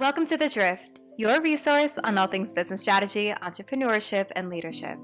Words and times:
Welcome 0.00 0.28
to 0.28 0.36
The 0.36 0.48
Drift, 0.48 1.00
your 1.16 1.40
resource 1.40 1.98
on 2.04 2.18
all 2.18 2.28
things 2.28 2.52
business 2.52 2.80
strategy, 2.82 3.34
entrepreneurship, 3.42 4.30
and 4.36 4.48
leadership. 4.48 4.96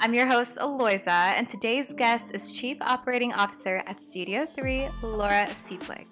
I'm 0.00 0.12
your 0.12 0.26
host, 0.26 0.58
Aloyza, 0.58 1.08
and 1.08 1.48
today's 1.48 1.94
guest 1.94 2.34
is 2.34 2.52
Chief 2.52 2.76
Operating 2.82 3.32
Officer 3.32 3.82
at 3.86 4.02
Studio 4.02 4.44
3, 4.44 4.90
Laura 5.02 5.46
Cieplik. 5.54 6.06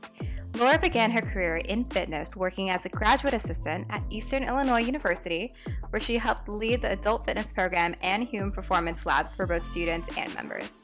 Laura 0.57 0.79
began 0.79 1.11
her 1.11 1.21
career 1.21 1.57
in 1.57 1.85
fitness 1.85 2.35
working 2.35 2.71
as 2.71 2.87
a 2.87 2.89
graduate 2.89 3.35
assistant 3.35 3.87
at 3.91 4.03
Eastern 4.09 4.45
Illinois 4.45 4.81
University, 4.81 5.53
where 5.91 6.01
she 6.01 6.17
helped 6.17 6.49
lead 6.49 6.81
the 6.81 6.93
adult 6.93 7.27
fitness 7.27 7.53
program 7.53 7.95
and 8.03 8.25
human 8.25 8.51
performance 8.51 9.05
labs 9.05 9.35
for 9.35 9.47
both 9.47 9.67
students 9.67 10.09
and 10.17 10.35
members. 10.35 10.82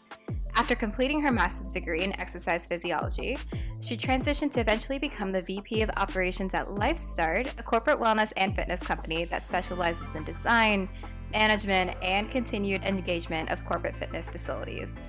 After 0.58 0.74
completing 0.74 1.20
her 1.20 1.30
master's 1.30 1.72
degree 1.72 2.02
in 2.02 2.18
exercise 2.18 2.66
physiology, 2.66 3.38
she 3.80 3.96
transitioned 3.96 4.50
to 4.54 4.60
eventually 4.60 4.98
become 4.98 5.30
the 5.30 5.40
VP 5.40 5.82
of 5.82 5.90
Operations 5.96 6.52
at 6.52 6.66
LifeStart, 6.66 7.48
a 7.58 7.62
corporate 7.62 8.00
wellness 8.00 8.32
and 8.36 8.56
fitness 8.56 8.82
company 8.82 9.24
that 9.26 9.44
specializes 9.44 10.16
in 10.16 10.24
design, 10.24 10.88
management, 11.32 11.96
and 12.02 12.28
continued 12.28 12.82
engagement 12.82 13.52
of 13.52 13.64
corporate 13.64 13.94
fitness 13.94 14.30
facilities. 14.30 15.06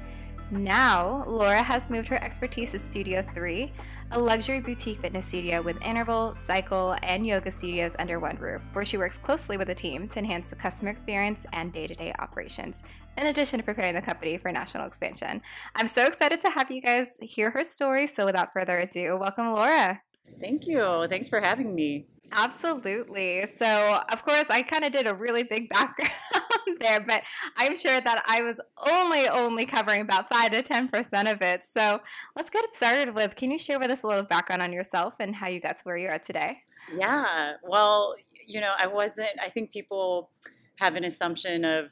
Now, 0.52 1.24
Laura 1.28 1.62
has 1.62 1.92
moved 1.92 2.08
her 2.08 2.24
expertise 2.24 2.72
to 2.72 2.80
Studio 2.80 3.24
3, 3.36 3.72
a 4.12 4.20
luxury 4.20 4.60
boutique 4.60 5.00
fitness 5.00 5.28
studio 5.28 5.62
with 5.62 5.80
interval, 5.86 6.34
cycle, 6.34 6.96
and 7.04 7.26
yoga 7.26 7.52
studios 7.52 7.96
under 8.00 8.20
one 8.20 8.36
roof, 8.38 8.64
where 8.74 8.84
she 8.84 8.98
works 8.98 9.20
closely 9.20 9.58
with 9.58 9.70
a 9.70 9.76
team 9.76 10.08
to 10.08 10.18
enhance 10.18 10.50
the 10.50 10.56
customer 10.56 10.90
experience 10.90 11.46
and 11.54 11.72
day 11.72 11.86
to 11.86 11.94
day 11.94 12.14
operations, 12.18 12.82
in 13.16 13.28
addition 13.28 13.60
to 13.60 13.64
preparing 13.64 13.94
the 13.94 14.02
company 14.02 14.40
for 14.40 14.52
national 14.52 14.88
expansion. 14.88 15.40
I'm 15.76 15.88
so 15.88 16.08
excited 16.08 16.42
to 16.42 16.50
have 16.50 16.72
you 16.72 16.82
guys 16.82 17.20
hear 17.22 17.52
her 17.52 17.64
story. 17.64 18.08
So, 18.08 18.26
without 18.26 18.52
further 18.52 18.80
ado, 18.80 19.18
welcome, 19.20 19.52
Laura. 19.54 20.02
Thank 20.42 20.66
you. 20.66 21.06
Thanks 21.10 21.30
for 21.30 21.40
having 21.40 21.76
me. 21.76 22.08
Absolutely. 22.32 23.46
So, 23.48 24.02
of 24.12 24.24
course, 24.24 24.50
I 24.50 24.62
kind 24.62 24.84
of 24.84 24.92
did 24.92 25.08
a 25.08 25.14
really 25.14 25.44
big 25.44 25.70
background 25.70 26.12
there, 26.80 27.00
but 27.00 27.24
I'm 27.58 27.76
sure 27.76 28.00
that 28.00 28.24
I 28.28 28.42
was 28.42 28.62
only 28.78 29.28
only 29.28 29.66
covering 29.66 30.02
about 30.02 30.30
5 30.30 30.52
to 30.52 30.64
10% 30.64 31.32
of 31.32 31.42
it. 31.42 31.64
So, 31.64 32.02
let's 32.36 32.50
get 32.50 32.64
started 32.74 33.16
with 33.16 33.36
can 33.36 33.52
you 33.52 33.58
share 33.58 33.80
with 33.80 33.92
us 33.92 34.04
a 34.04 34.08
little 34.08 34.24
background 34.24 34.62
on 34.62 34.74
yourself 34.74 35.16
and 35.20 35.36
how 35.36 35.48
you 35.48 35.60
got 35.60 35.78
to 35.80 35.84
where 35.84 35.98
you 35.98 36.10
are 36.10 36.20
today? 36.20 36.60
Yeah. 36.96 37.54
Well, 37.64 38.16
you 38.46 38.62
know, 38.62 38.74
I 38.78 38.88
wasn't 38.88 39.30
I 39.42 39.50
think 39.50 39.72
people 39.72 40.32
have 40.78 40.96
an 40.96 41.04
assumption 41.04 41.66
of 41.66 41.92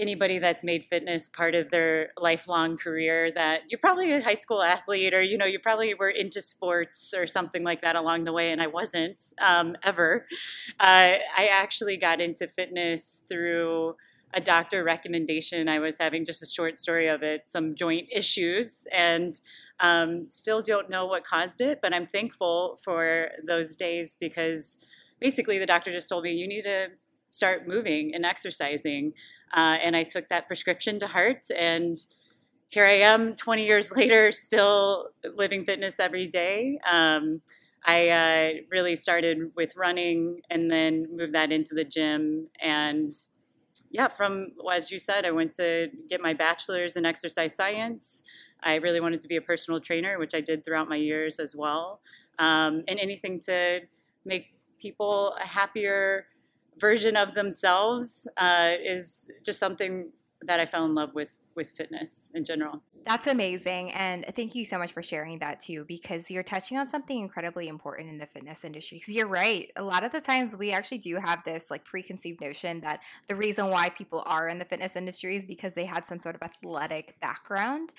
anybody 0.00 0.38
that's 0.38 0.64
made 0.64 0.84
fitness 0.84 1.28
part 1.28 1.54
of 1.54 1.70
their 1.70 2.10
lifelong 2.16 2.76
career 2.76 3.30
that 3.32 3.60
you're 3.68 3.78
probably 3.78 4.12
a 4.12 4.22
high 4.22 4.34
school 4.34 4.62
athlete 4.62 5.12
or 5.12 5.22
you 5.22 5.36
know 5.36 5.44
you 5.44 5.58
probably 5.58 5.92
were 5.94 6.08
into 6.08 6.40
sports 6.40 7.12
or 7.14 7.26
something 7.26 7.62
like 7.62 7.82
that 7.82 7.96
along 7.96 8.24
the 8.24 8.32
way 8.32 8.50
and 8.50 8.62
i 8.62 8.66
wasn't 8.66 9.32
um, 9.40 9.76
ever. 9.82 10.26
Uh, 10.80 11.20
i 11.36 11.48
actually 11.50 11.96
got 11.96 12.20
into 12.20 12.48
fitness 12.48 13.20
through 13.28 13.94
a 14.32 14.40
doctor 14.40 14.84
recommendation. 14.84 15.68
I 15.68 15.80
was 15.80 15.98
having 15.98 16.24
just 16.24 16.40
a 16.40 16.46
short 16.46 16.78
story 16.78 17.08
of 17.08 17.22
it 17.22 17.50
some 17.50 17.74
joint 17.74 18.08
issues 18.12 18.86
and 18.92 19.38
um, 19.80 20.28
still 20.28 20.62
don't 20.62 20.88
know 20.88 21.06
what 21.06 21.24
caused 21.24 21.60
it 21.60 21.80
but 21.80 21.94
i'm 21.94 22.06
thankful 22.06 22.78
for 22.84 23.30
those 23.46 23.74
days 23.74 24.14
because 24.14 24.78
basically 25.20 25.58
the 25.58 25.66
doctor 25.66 25.90
just 25.90 26.08
told 26.08 26.24
me 26.24 26.32
you 26.32 26.46
need 26.46 26.62
to 26.62 26.88
start 27.30 27.68
moving 27.68 28.14
and 28.14 28.24
exercising 28.24 29.12
uh, 29.52 29.78
and 29.82 29.96
I 29.96 30.04
took 30.04 30.28
that 30.28 30.46
prescription 30.46 30.98
to 31.00 31.06
heart. 31.06 31.46
And 31.56 31.96
here 32.68 32.86
I 32.86 32.98
am 33.00 33.34
20 33.36 33.64
years 33.64 33.92
later, 33.96 34.32
still 34.32 35.08
living 35.36 35.64
fitness 35.64 36.00
every 36.00 36.26
day. 36.26 36.78
Um, 36.88 37.42
I 37.84 38.08
uh, 38.08 38.52
really 38.70 38.96
started 38.96 39.52
with 39.56 39.74
running 39.76 40.40
and 40.50 40.70
then 40.70 41.06
moved 41.16 41.34
that 41.34 41.50
into 41.50 41.74
the 41.74 41.84
gym. 41.84 42.48
And 42.60 43.10
yeah, 43.90 44.08
from, 44.08 44.52
as 44.72 44.90
you 44.90 44.98
said, 44.98 45.24
I 45.24 45.30
went 45.30 45.54
to 45.54 45.88
get 46.08 46.20
my 46.20 46.34
bachelor's 46.34 46.96
in 46.96 47.06
exercise 47.06 47.54
science. 47.54 48.22
I 48.62 48.76
really 48.76 49.00
wanted 49.00 49.20
to 49.22 49.28
be 49.28 49.36
a 49.36 49.40
personal 49.40 49.80
trainer, 49.80 50.18
which 50.18 50.34
I 50.34 50.40
did 50.40 50.64
throughout 50.64 50.88
my 50.88 50.96
years 50.96 51.38
as 51.38 51.56
well. 51.56 52.00
Um, 52.38 52.84
and 52.86 53.00
anything 53.00 53.40
to 53.46 53.80
make 54.24 54.54
people 54.78 55.34
a 55.42 55.46
happier, 55.46 56.26
version 56.80 57.16
of 57.16 57.34
themselves 57.34 58.26
uh, 58.36 58.72
is 58.82 59.30
just 59.44 59.58
something 59.58 60.10
that 60.42 60.58
I 60.58 60.66
fell 60.66 60.84
in 60.86 60.94
love 60.94 61.14
with 61.14 61.32
with 61.56 61.70
fitness 61.70 62.30
in 62.34 62.44
general. 62.44 62.80
That's 63.06 63.26
amazing. 63.26 63.92
And 63.92 64.24
thank 64.36 64.54
you 64.54 64.64
so 64.64 64.78
much 64.78 64.92
for 64.92 65.02
sharing 65.02 65.38
that 65.38 65.60
too, 65.60 65.84
because 65.86 66.30
you're 66.30 66.42
touching 66.42 66.76
on 66.76 66.88
something 66.88 67.18
incredibly 67.18 67.66
important 67.66 68.10
in 68.10 68.18
the 68.18 68.26
fitness 68.26 68.64
industry. 68.64 68.98
Because 68.98 69.14
you're 69.14 69.26
right. 69.26 69.70
A 69.76 69.82
lot 69.82 70.04
of 70.04 70.12
the 70.12 70.20
times 70.20 70.56
we 70.56 70.70
actually 70.70 70.98
do 70.98 71.16
have 71.16 71.42
this 71.44 71.70
like 71.70 71.84
preconceived 71.84 72.40
notion 72.40 72.80
that 72.80 73.00
the 73.26 73.34
reason 73.34 73.68
why 73.68 73.88
people 73.88 74.22
are 74.26 74.48
in 74.48 74.58
the 74.58 74.64
fitness 74.64 74.96
industry 74.96 75.36
is 75.36 75.46
because 75.46 75.74
they 75.74 75.86
had 75.86 76.06
some 76.06 76.18
sort 76.18 76.34
of 76.34 76.42
athletic 76.42 77.18
background. 77.20 77.90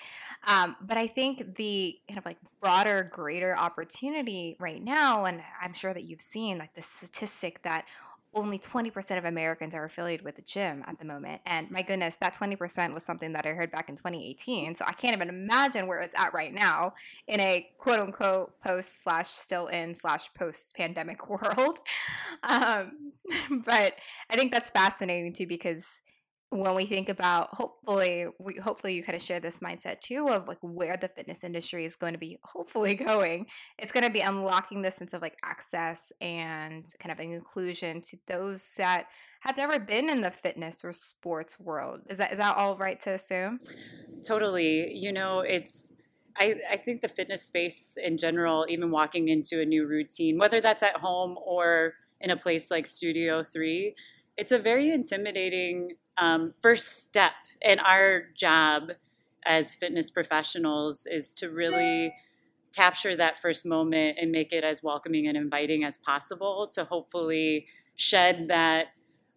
Um, 0.46 0.76
but 0.80 0.96
I 0.96 1.08
think 1.08 1.56
the 1.56 1.98
kind 2.08 2.18
of 2.18 2.24
like 2.24 2.38
broader, 2.60 3.08
greater 3.10 3.56
opportunity 3.56 4.56
right 4.60 4.82
now, 4.82 5.24
and 5.24 5.42
I'm 5.60 5.74
sure 5.74 5.92
that 5.92 6.04
you've 6.04 6.20
seen 6.20 6.58
like 6.58 6.74
the 6.74 6.82
statistic 6.82 7.62
that 7.62 7.86
only 8.34 8.58
20% 8.58 9.18
of 9.18 9.24
Americans 9.24 9.74
are 9.74 9.84
affiliated 9.84 10.24
with 10.24 10.38
a 10.38 10.42
gym 10.42 10.82
at 10.86 10.98
the 10.98 11.04
moment. 11.04 11.42
And 11.44 11.70
my 11.70 11.82
goodness, 11.82 12.16
that 12.16 12.34
20% 12.34 12.94
was 12.94 13.02
something 13.02 13.32
that 13.32 13.46
I 13.46 13.50
heard 13.50 13.70
back 13.70 13.90
in 13.90 13.96
2018. 13.96 14.74
So 14.76 14.84
I 14.86 14.92
can't 14.92 15.14
even 15.14 15.28
imagine 15.28 15.86
where 15.86 16.00
it's 16.00 16.14
at 16.14 16.32
right 16.32 16.52
now 16.52 16.94
in 17.26 17.40
a 17.40 17.68
quote 17.78 18.00
unquote 18.00 18.60
post 18.60 19.02
slash 19.02 19.28
still 19.28 19.66
in 19.66 19.94
slash 19.94 20.32
post 20.34 20.74
pandemic 20.74 21.28
world. 21.28 21.80
Um, 22.42 23.12
but 23.64 23.96
I 24.30 24.36
think 24.36 24.52
that's 24.52 24.70
fascinating 24.70 25.34
too 25.34 25.46
because 25.46 26.00
when 26.52 26.74
we 26.74 26.84
think 26.84 27.08
about 27.08 27.48
hopefully 27.54 28.26
we 28.38 28.56
hopefully 28.56 28.94
you 28.94 29.02
kind 29.02 29.16
of 29.16 29.22
share 29.22 29.40
this 29.40 29.60
mindset 29.60 30.00
too 30.00 30.28
of 30.28 30.46
like 30.46 30.58
where 30.60 30.98
the 30.98 31.08
fitness 31.08 31.42
industry 31.42 31.86
is 31.86 31.96
going 31.96 32.12
to 32.12 32.18
be 32.18 32.38
hopefully 32.44 32.94
going. 33.08 33.46
It's 33.78 33.90
going 33.90 34.04
to 34.04 34.12
be 34.12 34.20
unlocking 34.20 34.82
this 34.82 34.96
sense 34.96 35.14
of 35.14 35.22
like 35.22 35.38
access 35.42 36.12
and 36.20 36.84
kind 37.00 37.10
of 37.10 37.18
an 37.18 37.32
inclusion 37.32 38.02
to 38.02 38.18
those 38.26 38.74
that 38.76 39.06
have 39.40 39.56
never 39.56 39.78
been 39.78 40.10
in 40.10 40.20
the 40.20 40.30
fitness 40.30 40.84
or 40.84 40.92
sports 40.92 41.58
world. 41.58 42.00
Is 42.10 42.18
that 42.18 42.32
is 42.32 42.38
that 42.38 42.54
all 42.54 42.76
right 42.76 43.00
to 43.00 43.10
assume? 43.12 43.60
Totally. 44.26 44.92
You 44.94 45.12
know 45.12 45.40
it's 45.40 45.94
I, 46.36 46.56
I 46.70 46.76
think 46.76 47.00
the 47.00 47.08
fitness 47.08 47.44
space 47.44 47.96
in 48.02 48.18
general 48.18 48.66
even 48.68 48.90
walking 48.90 49.28
into 49.28 49.60
a 49.62 49.64
new 49.64 49.86
routine 49.86 50.38
whether 50.38 50.60
that's 50.60 50.82
at 50.82 50.96
home 50.96 51.38
or 51.42 51.94
in 52.20 52.30
a 52.30 52.36
place 52.36 52.70
like 52.70 52.86
studio 52.86 53.42
3 53.42 53.94
it's 54.36 54.52
a 54.52 54.58
very 54.58 54.90
intimidating 54.90 55.92
um, 56.18 56.54
first 56.62 57.02
step 57.02 57.32
in 57.60 57.78
our 57.78 58.24
job 58.36 58.92
as 59.44 59.74
fitness 59.74 60.10
professionals 60.10 61.06
is 61.10 61.32
to 61.34 61.50
really 61.50 62.12
capture 62.74 63.14
that 63.16 63.38
first 63.38 63.66
moment 63.66 64.18
and 64.20 64.30
make 64.30 64.52
it 64.52 64.64
as 64.64 64.82
welcoming 64.82 65.26
and 65.26 65.36
inviting 65.36 65.84
as 65.84 65.98
possible 65.98 66.68
to 66.72 66.84
hopefully 66.84 67.66
shed 67.96 68.48
that 68.48 68.88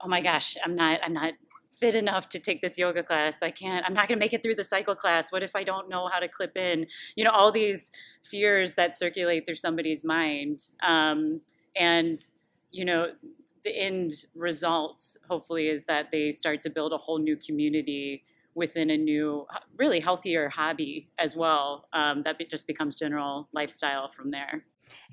oh 0.02 0.08
my 0.08 0.22
gosh 0.22 0.56
i'm 0.64 0.76
not 0.76 1.00
i'm 1.04 1.14
not 1.14 1.34
fit 1.74 1.96
enough 1.96 2.30
to 2.30 2.40
take 2.40 2.62
this 2.62 2.78
yoga 2.78 3.04
class. 3.04 3.44
I 3.44 3.52
can't 3.52 3.86
i'm 3.86 3.94
not 3.94 4.08
going 4.08 4.18
to 4.18 4.24
make 4.24 4.34
it 4.34 4.42
through 4.42 4.56
the 4.56 4.64
cycle 4.64 4.96
class. 4.96 5.32
What 5.32 5.44
if 5.44 5.56
i 5.56 5.64
don't 5.64 5.90
know 5.90 6.08
how 6.08 6.20
to 6.20 6.28
clip 6.28 6.58
in? 6.58 6.88
You 7.16 7.26
know 7.26 7.32
all 7.32 7.52
these 7.52 7.92
fears 8.24 8.76
that 8.76 8.96
circulate 8.96 9.46
through 9.46 9.56
somebody's 9.56 10.04
mind 10.06 10.62
um, 10.82 11.42
and 11.76 12.16
you 12.72 12.86
know 12.86 13.08
the 13.66 13.78
end 13.78 14.14
result, 14.34 15.18
hopefully, 15.30 15.68
is 15.68 15.84
that 15.86 16.12
they 16.12 16.32
start 16.32 16.62
to 16.62 16.70
build 16.70 16.94
a 16.94 16.98
whole 16.98 17.20
new 17.20 17.36
community 17.36 18.24
within 18.54 18.90
a 18.90 18.98
new, 18.98 19.46
really 19.78 20.00
healthier 20.00 20.48
hobby 20.48 21.10
as 21.20 21.36
well. 21.36 21.90
Um, 21.92 22.24
that 22.24 22.38
just 22.50 22.68
becomes 22.68 22.96
general 22.96 23.50
lifestyle 23.52 24.08
from 24.08 24.32
there. 24.32 24.64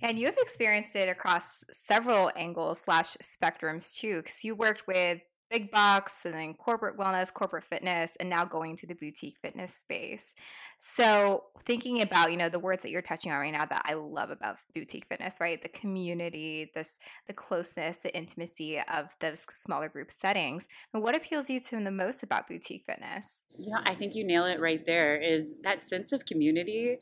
And 0.00 0.18
you 0.18 0.26
have 0.26 0.36
experienced 0.38 0.94
it 0.94 1.08
across 1.08 1.64
several 1.72 2.30
angles 2.36 2.82
slash 2.82 3.16
spectrums 3.16 3.96
too, 3.96 4.22
because 4.22 4.44
you 4.44 4.54
worked 4.54 4.86
with 4.86 5.22
big 5.52 5.70
box 5.70 6.24
and 6.24 6.32
then 6.32 6.54
corporate 6.54 6.98
wellness, 6.98 7.32
corporate 7.32 7.64
fitness, 7.64 8.16
and 8.18 8.30
now 8.30 8.44
going 8.46 8.74
to 8.76 8.86
the 8.86 8.94
boutique 8.94 9.36
fitness 9.42 9.74
space. 9.74 10.34
So 10.78 11.44
thinking 11.66 12.00
about, 12.00 12.30
you 12.30 12.38
know, 12.38 12.48
the 12.48 12.58
words 12.58 12.82
that 12.82 12.90
you're 12.90 13.02
touching 13.02 13.30
on 13.30 13.38
right 13.38 13.52
now 13.52 13.66
that 13.66 13.82
I 13.84 13.92
love 13.92 14.30
about 14.30 14.56
boutique 14.74 15.06
fitness, 15.06 15.36
right? 15.40 15.62
The 15.62 15.68
community, 15.68 16.70
this 16.74 16.98
the 17.26 17.34
closeness, 17.34 17.98
the 17.98 18.16
intimacy 18.16 18.80
of 18.80 19.14
those 19.20 19.46
smaller 19.52 19.90
group 19.90 20.10
settings. 20.10 20.68
And 20.94 21.02
what 21.02 21.14
appeals 21.14 21.50
you 21.50 21.60
to 21.60 21.76
the 21.76 21.90
most 21.90 22.22
about 22.22 22.48
boutique 22.48 22.84
fitness? 22.86 23.44
Yeah, 23.58 23.80
I 23.84 23.94
think 23.94 24.14
you 24.14 24.24
nail 24.24 24.46
it 24.46 24.58
right 24.58 24.84
there 24.86 25.16
is 25.16 25.56
that 25.62 25.82
sense 25.82 26.12
of 26.12 26.24
community. 26.24 26.96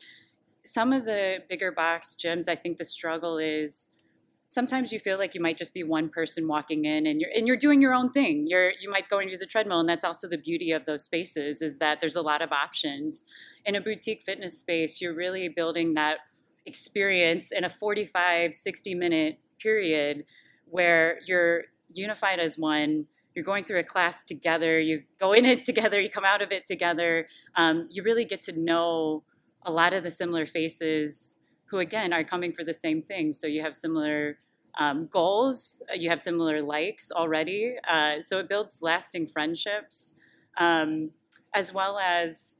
Some 0.65 0.91
of 0.91 1.05
the 1.05 1.41
bigger 1.49 1.71
box 1.71 2.15
gyms, 2.21 2.49
I 2.49 2.55
think 2.55 2.77
the 2.77 2.85
struggle 2.85 3.37
is 3.37 3.91
sometimes 4.51 4.91
you 4.91 4.99
feel 4.99 5.17
like 5.17 5.33
you 5.33 5.39
might 5.39 5.57
just 5.57 5.73
be 5.73 5.81
one 5.81 6.09
person 6.09 6.45
walking 6.45 6.83
in 6.83 7.07
and 7.07 7.21
you're 7.21 7.29
and 7.33 7.47
you're 7.47 7.57
doing 7.57 7.81
your 7.81 7.93
own 7.93 8.09
thing. 8.09 8.45
You're 8.47 8.73
you 8.81 8.89
might 8.89 9.09
go 9.09 9.19
into 9.19 9.37
the 9.37 9.45
treadmill 9.45 9.79
and 9.79 9.89
that's 9.89 10.03
also 10.03 10.27
the 10.27 10.37
beauty 10.37 10.71
of 10.71 10.85
those 10.85 11.03
spaces 11.03 11.61
is 11.61 11.79
that 11.79 12.01
there's 12.01 12.17
a 12.17 12.21
lot 12.21 12.41
of 12.41 12.51
options. 12.51 13.23
In 13.65 13.75
a 13.75 13.81
boutique 13.81 14.23
fitness 14.23 14.59
space, 14.59 15.01
you're 15.01 15.15
really 15.15 15.47
building 15.47 15.93
that 15.93 16.19
experience 16.65 17.51
in 17.51 17.63
a 17.63 17.69
45 17.69 18.53
60 18.53 18.93
minute 18.93 19.39
period 19.59 20.25
where 20.65 21.19
you're 21.25 21.63
unified 21.93 22.39
as 22.39 22.57
one 22.57 23.05
you're 23.33 23.45
going 23.45 23.63
through 23.63 23.79
a 23.79 23.83
class 23.83 24.21
together 24.21 24.79
you 24.79 25.01
go 25.19 25.33
in 25.33 25.43
it 25.43 25.63
together 25.63 25.99
you 25.99 26.07
come 26.07 26.23
out 26.23 26.41
of 26.43 26.51
it 26.51 26.67
together 26.67 27.27
um, 27.55 27.87
you 27.89 28.03
really 28.03 28.25
get 28.25 28.43
to 28.43 28.51
know 28.51 29.23
a 29.63 29.71
lot 29.71 29.93
of 29.93 30.03
the 30.03 30.11
similar 30.11 30.45
faces 30.45 31.40
who 31.71 31.79
again 31.79 32.13
are 32.13 32.23
coming 32.23 32.53
for 32.53 32.63
the 32.63 32.73
same 32.73 33.01
thing. 33.01 33.33
So 33.33 33.47
you 33.47 33.63
have 33.63 33.75
similar 33.75 34.37
um, 34.77 35.07
goals 35.07 35.81
you 35.93 36.09
have 36.09 36.19
similar 36.19 36.61
likes 36.61 37.11
already 37.11 37.75
uh, 37.87 38.21
so 38.21 38.39
it 38.39 38.47
builds 38.47 38.81
lasting 38.81 39.27
friendships 39.27 40.13
um, 40.57 41.11
as 41.53 41.73
well 41.73 41.99
as 41.99 42.57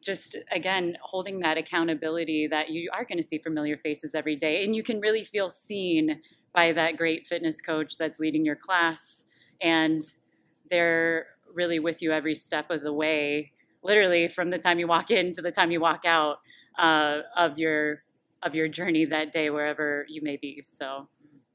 just 0.00 0.36
again 0.50 0.96
holding 1.00 1.40
that 1.40 1.56
accountability 1.56 2.48
that 2.48 2.70
you 2.70 2.90
are 2.92 3.04
going 3.04 3.18
to 3.18 3.22
see 3.22 3.38
familiar 3.38 3.76
faces 3.76 4.14
every 4.14 4.34
day 4.34 4.64
and 4.64 4.74
you 4.74 4.82
can 4.82 5.00
really 5.00 5.22
feel 5.22 5.50
seen 5.50 6.20
by 6.52 6.72
that 6.72 6.96
great 6.96 7.26
fitness 7.26 7.60
coach 7.60 7.96
that's 7.96 8.18
leading 8.18 8.44
your 8.44 8.56
class 8.56 9.26
and 9.60 10.02
they're 10.70 11.26
really 11.54 11.78
with 11.78 12.02
you 12.02 12.12
every 12.12 12.34
step 12.34 12.70
of 12.70 12.82
the 12.82 12.92
way 12.92 13.52
literally 13.84 14.26
from 14.26 14.50
the 14.50 14.58
time 14.58 14.78
you 14.80 14.88
walk 14.88 15.10
in 15.10 15.32
to 15.32 15.42
the 15.42 15.50
time 15.50 15.70
you 15.70 15.80
walk 15.80 16.04
out 16.04 16.38
uh, 16.78 17.20
of 17.36 17.58
your 17.58 18.02
of 18.42 18.54
your 18.54 18.68
journey 18.68 19.04
that 19.04 19.32
day 19.32 19.50
wherever 19.50 20.04
you 20.08 20.22
may 20.22 20.36
be 20.36 20.62
so 20.62 21.08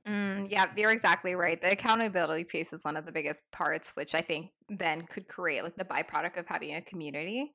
Mm, 0.08 0.50
yeah, 0.50 0.68
you're 0.78 0.92
exactly 0.92 1.36
right. 1.36 1.62
The 1.62 1.72
accountability 1.72 2.46
piece 2.46 2.72
is 2.72 2.86
one 2.86 2.96
of 2.96 3.06
the 3.06 3.12
biggest 3.12 3.52
parts, 3.52 3.92
which 3.96 4.16
I 4.16 4.22
think 4.22 4.52
then 4.70 5.02
could 5.02 5.28
create 5.28 5.64
like 5.64 5.76
the 5.76 5.84
byproduct 5.84 6.38
of 6.38 6.48
having 6.48 6.76
a 6.76 6.82
community. 6.82 7.52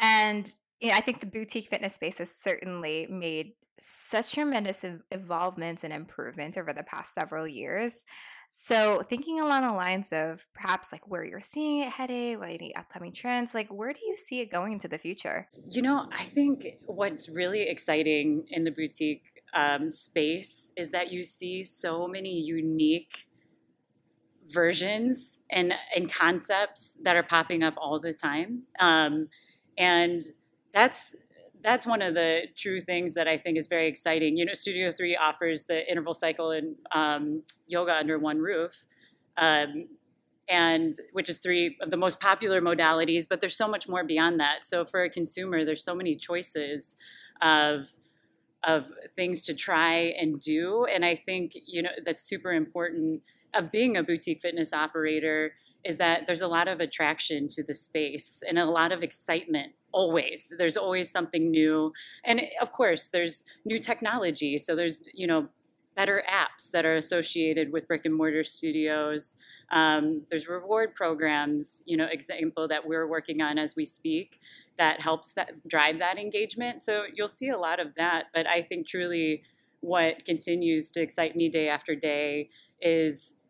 And 0.00 0.50
yeah, 0.80 0.96
I 0.96 1.00
think 1.00 1.20
the 1.20 1.26
boutique 1.26 1.68
fitness 1.68 1.94
space 1.94 2.18
has 2.18 2.34
certainly 2.34 3.06
made 3.10 3.52
such 3.80 4.32
tremendous 4.32 4.84
evolvements 5.10 5.84
and 5.84 5.92
improvements 5.92 6.56
over 6.56 6.72
the 6.72 6.82
past 6.84 7.14
several 7.14 7.46
years. 7.46 8.06
So, 8.50 9.02
thinking 9.02 9.40
along 9.40 9.62
the 9.62 9.72
lines 9.72 10.12
of 10.12 10.46
perhaps 10.54 10.90
like 10.90 11.06
where 11.08 11.24
you're 11.24 11.40
seeing 11.40 11.80
it 11.80 11.90
headed, 11.90 12.38
what 12.38 12.48
any 12.48 12.74
upcoming 12.74 13.12
trends, 13.12 13.54
like 13.54 13.68
where 13.68 13.92
do 13.92 14.00
you 14.04 14.16
see 14.16 14.40
it 14.40 14.50
going 14.50 14.72
into 14.72 14.88
the 14.88 14.98
future? 14.98 15.48
You 15.68 15.82
know, 15.82 16.08
I 16.10 16.24
think 16.24 16.66
what's 16.86 17.28
really 17.28 17.68
exciting 17.68 18.44
in 18.50 18.64
the 18.64 18.70
boutique 18.70 19.42
um, 19.54 19.92
space 19.92 20.72
is 20.76 20.90
that 20.90 21.12
you 21.12 21.22
see 21.22 21.64
so 21.64 22.08
many 22.08 22.40
unique 22.40 23.26
versions 24.46 25.40
and 25.50 25.74
and 25.94 26.10
concepts 26.10 26.98
that 27.02 27.16
are 27.16 27.22
popping 27.22 27.62
up 27.62 27.74
all 27.76 28.00
the 28.00 28.14
time, 28.14 28.62
um, 28.80 29.28
and 29.76 30.22
that's 30.72 31.14
that's 31.68 31.86
one 31.86 32.00
of 32.00 32.14
the 32.14 32.44
true 32.56 32.80
things 32.80 33.12
that 33.12 33.28
I 33.28 33.36
think 33.36 33.58
is 33.58 33.66
very 33.66 33.88
exciting. 33.88 34.38
You 34.38 34.46
know, 34.46 34.54
Studio 34.54 34.90
Three 34.90 35.14
offers 35.16 35.64
the 35.64 35.88
interval 35.88 36.14
cycle 36.14 36.50
and 36.50 36.76
um, 36.92 37.42
yoga 37.66 37.94
under 37.94 38.18
one 38.18 38.38
roof, 38.38 38.86
um, 39.36 39.86
and 40.48 40.94
which 41.12 41.28
is 41.28 41.36
three 41.36 41.76
of 41.82 41.90
the 41.90 41.98
most 41.98 42.20
popular 42.20 42.62
modalities. 42.62 43.26
But 43.28 43.40
there's 43.40 43.56
so 43.56 43.68
much 43.68 43.86
more 43.86 44.02
beyond 44.02 44.40
that. 44.40 44.66
So 44.66 44.86
for 44.86 45.02
a 45.02 45.10
consumer, 45.10 45.62
there's 45.66 45.84
so 45.84 45.94
many 45.94 46.16
choices 46.16 46.96
of 47.42 47.88
of 48.64 48.86
things 49.14 49.42
to 49.42 49.54
try 49.54 50.14
and 50.18 50.40
do, 50.40 50.86
and 50.86 51.04
I 51.04 51.16
think 51.16 51.52
you 51.66 51.82
know 51.82 51.90
that's 52.04 52.22
super 52.22 52.52
important. 52.52 53.22
Of 53.52 53.70
being 53.70 53.96
a 53.96 54.02
boutique 54.02 54.40
fitness 54.40 54.72
operator 54.72 55.52
is 55.84 55.98
that 55.98 56.26
there's 56.26 56.42
a 56.42 56.48
lot 56.48 56.66
of 56.68 56.80
attraction 56.80 57.48
to 57.48 57.62
the 57.62 57.74
space 57.74 58.42
and 58.46 58.58
a 58.58 58.64
lot 58.64 58.90
of 58.90 59.02
excitement 59.02 59.72
always 59.92 60.52
there's 60.58 60.76
always 60.76 61.10
something 61.10 61.50
new. 61.50 61.92
And 62.24 62.42
of 62.60 62.72
course 62.72 63.08
there's 63.08 63.44
new 63.64 63.78
technology. 63.78 64.58
So 64.58 64.76
there's 64.76 65.02
you 65.14 65.26
know 65.26 65.48
better 65.96 66.22
apps 66.30 66.70
that 66.70 66.86
are 66.86 66.96
associated 66.96 67.72
with 67.72 67.88
brick 67.88 68.04
and 68.04 68.14
mortar 68.14 68.44
studios. 68.44 69.36
Um, 69.70 70.22
there's 70.30 70.48
reward 70.48 70.94
programs 70.94 71.82
you 71.86 71.96
know 71.96 72.06
example 72.10 72.68
that 72.68 72.86
we're 72.86 73.06
working 73.06 73.42
on 73.42 73.58
as 73.58 73.74
we 73.76 73.84
speak 73.84 74.40
that 74.78 75.00
helps 75.00 75.32
that 75.32 75.52
drive 75.68 75.98
that 75.98 76.18
engagement. 76.18 76.82
So 76.82 77.04
you'll 77.12 77.28
see 77.28 77.48
a 77.48 77.58
lot 77.58 77.80
of 77.80 77.94
that. 77.96 78.26
But 78.34 78.46
i 78.46 78.62
think 78.62 78.86
truly 78.86 79.42
what 79.80 80.24
continues 80.24 80.90
to 80.90 81.00
excite 81.00 81.36
me 81.36 81.48
day 81.48 81.68
after 81.68 81.94
day 81.94 82.50
is 82.80 83.42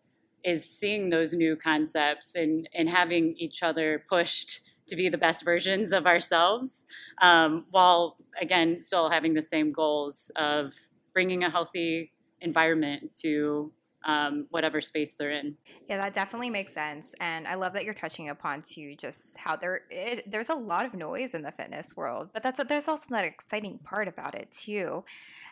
is 0.44 0.68
seeing 0.68 1.10
those 1.10 1.34
new 1.34 1.56
concepts 1.56 2.34
and 2.34 2.68
and 2.74 2.88
having 2.88 3.34
each 3.36 3.62
other 3.62 4.04
pushed 4.08 4.60
to 4.88 4.96
be 4.96 5.08
the 5.08 5.18
best 5.18 5.44
versions 5.44 5.92
of 5.92 6.06
ourselves 6.06 6.86
um, 7.20 7.64
while 7.70 8.16
again 8.40 8.82
still 8.82 9.08
having 9.10 9.34
the 9.34 9.42
same 9.42 9.72
goals 9.72 10.30
of 10.36 10.72
bringing 11.12 11.44
a 11.44 11.50
healthy 11.50 12.12
environment 12.40 13.10
to 13.22 13.72
um, 14.04 14.46
whatever 14.50 14.80
space 14.80 15.14
they're 15.14 15.32
in. 15.32 15.56
Yeah, 15.88 15.98
that 15.98 16.14
definitely 16.14 16.50
makes 16.50 16.72
sense, 16.72 17.14
and 17.20 17.46
I 17.48 17.56
love 17.56 17.72
that 17.72 17.84
you're 17.84 17.94
touching 17.94 18.28
upon 18.28 18.62
too 18.62 18.94
just 18.96 19.38
how 19.38 19.56
there 19.56 19.82
there's 20.26 20.48
a 20.48 20.54
lot 20.54 20.86
of 20.86 20.94
noise 20.94 21.34
in 21.34 21.42
the 21.42 21.52
fitness 21.52 21.96
world, 21.96 22.30
but 22.32 22.42
that's 22.42 22.62
there's 22.64 22.88
also 22.88 23.04
that 23.10 23.24
exciting 23.24 23.78
part 23.78 24.08
about 24.08 24.34
it 24.34 24.52
too. 24.52 25.04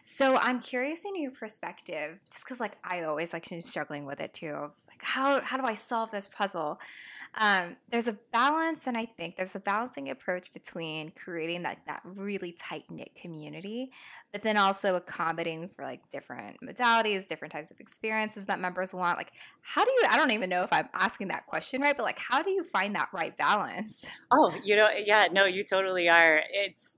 So 0.03 0.37
I'm 0.37 0.61
curious 0.61 1.05
in 1.05 1.21
your 1.21 1.33
perspective, 1.33 2.21
just 2.31 2.45
because 2.45 2.61
like 2.61 2.77
I 2.85 3.03
always 3.03 3.33
like 3.33 3.47
struggling 3.65 4.07
with 4.07 4.21
it 4.21 4.35
too. 4.35 4.51
Of 4.51 4.73
like 4.89 5.03
how 5.03 5.41
how 5.41 5.57
do 5.57 5.65
I 5.65 5.75
solve 5.75 6.11
this 6.13 6.29
puzzle? 6.29 6.79
Um, 7.39 7.77
there's 7.91 8.09
a 8.09 8.19
balance, 8.33 8.87
and 8.87 8.97
I 8.97 9.05
think 9.05 9.37
there's 9.37 9.55
a 9.55 9.61
balancing 9.61 10.09
approach 10.09 10.53
between 10.53 11.11
creating 11.11 11.63
that 11.63 11.79
that 11.87 12.01
really 12.05 12.53
tight 12.53 12.85
knit 12.91 13.15
community, 13.15 13.91
but 14.33 14.43
then 14.43 14.57
also 14.57 14.97
accommodating 14.97 15.69
for 15.69 15.85
like 15.85 16.11
different 16.11 16.57
modalities, 16.65 17.27
different 17.27 17.53
types 17.53 17.71
of 17.71 17.79
experiences 17.79 18.47
that 18.47 18.59
members 18.59 18.95
want. 18.95 19.19
Like, 19.19 19.33
how 19.61 19.85
do 19.85 19.91
you? 19.91 20.03
I 20.09 20.17
don't 20.17 20.31
even 20.31 20.49
know 20.49 20.63
if 20.63 20.73
I'm 20.73 20.89
asking 20.95 21.29
that 21.29 21.47
question 21.47 21.83
right, 21.83 21.97
but 21.97 22.05
like, 22.05 22.19
how 22.19 22.43
do 22.43 22.51
you 22.51 22.65
find 22.65 22.95
that 22.95 23.09
right 23.13 23.37
balance? 23.37 24.07
Oh, 24.33 24.55
you 24.65 24.75
know, 24.75 24.89
yeah, 24.97 25.29
no, 25.31 25.45
you 25.45 25.63
totally 25.63 26.09
are. 26.09 26.41
It's 26.51 26.97